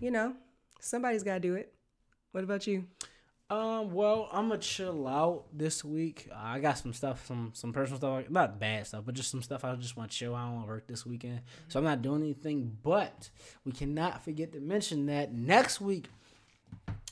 [0.00, 0.34] you know,
[0.80, 1.74] somebody's got to do it.
[2.32, 2.86] What about you?
[3.52, 6.26] Um, well, I'm gonna chill out this week.
[6.34, 9.62] I got some stuff, some some personal stuff, not bad stuff, but just some stuff
[9.62, 10.34] I just want to chill.
[10.34, 12.74] I don't want to work this weekend, so I'm not doing anything.
[12.82, 13.28] But
[13.66, 16.08] we cannot forget to mention that next week,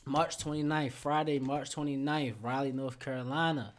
[0.07, 3.75] March 29th, Friday, March 29th, Raleigh, North Carolina.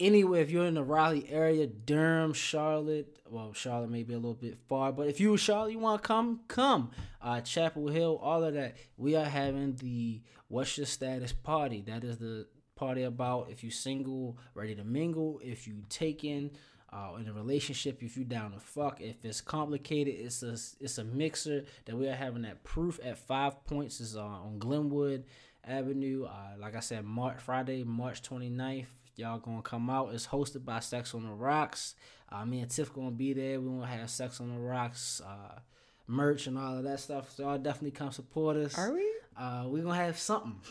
[0.00, 4.34] Anywhere, if you're in the Raleigh area, Durham, Charlotte, well, Charlotte may be a little
[4.34, 6.92] bit far, but if you Charlotte, you want to come, come.
[7.20, 8.76] Uh, Chapel Hill, all of that.
[8.96, 11.82] We are having the What's Your Status party.
[11.82, 12.46] That is the
[12.76, 16.52] party about if you single, ready to mingle, if you taken,
[16.92, 20.98] uh, in a relationship, if you down to fuck, if it's complicated, it's a it's
[20.98, 25.24] a mixer that we are having that proof at Five Points is uh, on Glenwood
[25.64, 26.24] Avenue.
[26.24, 28.86] Uh, like I said, March Friday, March 29th.
[29.18, 30.14] Y'all gonna come out.
[30.14, 31.96] It's hosted by Sex on the Rocks.
[32.30, 33.58] Uh, me and Tiff gonna be there.
[33.60, 35.58] We gonna have Sex on the Rocks uh,
[36.06, 37.32] merch and all of that stuff.
[37.34, 38.78] So y'all definitely come support us.
[38.78, 39.04] Are we?
[39.36, 40.54] Uh, we gonna have something.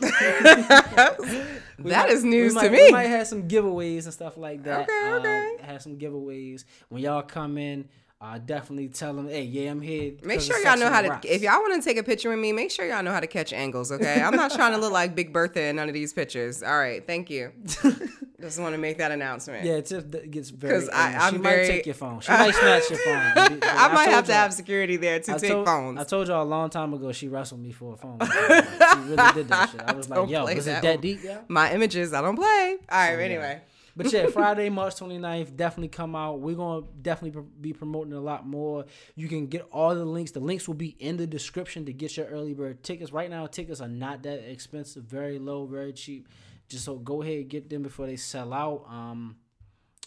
[1.80, 2.84] That is news we to me.
[2.84, 4.88] We might have some giveaways and stuff like that.
[4.88, 5.56] Okay, okay.
[5.60, 7.86] Uh, have some giveaways when y'all come in.
[8.20, 10.14] Uh, definitely tell them, hey, yeah, I'm here.
[10.24, 11.08] Make sure y'all know how to.
[11.08, 11.26] Rocks.
[11.30, 13.28] If y'all want to take a picture with me, make sure y'all know how to
[13.28, 13.92] catch angles.
[13.92, 16.60] Okay, I'm not trying to look like Big Bertha in none of these pictures.
[16.64, 17.52] All right, thank you.
[18.40, 19.64] Just want to make that announcement.
[19.64, 20.72] yeah, Tiff d- gets very.
[20.80, 21.20] 'Cause I- anal.
[21.20, 22.18] she I'm might very- take your phone.
[22.20, 23.58] She might snatch your phone.
[23.62, 26.00] I might have to have security there to I take told, phones.
[26.00, 28.18] I told y'all a long time ago she wrestled me for a phone.
[28.18, 29.80] Like, she really did that shit.
[29.80, 31.38] I was like, yo, is it that deep, yeah?
[31.46, 32.78] My images, I don't play.
[32.90, 33.24] All right, yeah.
[33.24, 33.60] anyway.
[33.98, 36.40] But yeah, Friday, March 29th, definitely come out.
[36.40, 38.86] We're going to definitely be promoting a lot more.
[39.16, 40.30] You can get all the links.
[40.30, 43.12] The links will be in the description to get your early bird tickets.
[43.12, 46.28] Right now, tickets are not that expensive, very low, very cheap.
[46.68, 48.86] Just so go ahead and get them before they sell out.
[48.88, 49.36] Um,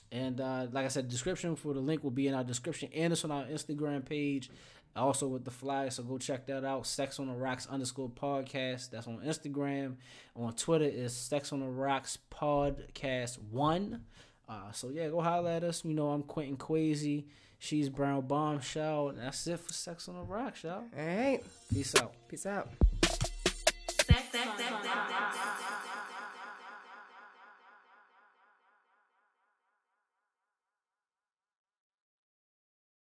[0.10, 3.12] and uh, like I said, description for the link will be in our description and
[3.12, 4.50] it's on our Instagram page
[4.96, 5.90] also with the fly.
[5.90, 6.86] So go check that out.
[6.86, 8.90] Sex on the Rocks underscore podcast.
[8.90, 9.96] That's on Instagram.
[10.36, 14.02] On Twitter is Sex on the Rocks podcast one.
[14.50, 15.86] Uh, so yeah, go holler at us.
[15.86, 17.26] You know I'm Quentin Quazy.
[17.60, 19.10] She's Brown Bombshell.
[19.10, 20.84] And that's it for Sex on the Rocks, y'all.
[20.98, 21.40] All right.
[21.72, 22.14] Peace out.
[22.28, 22.70] Peace out.
[23.04, 25.91] Sex, sex, sex,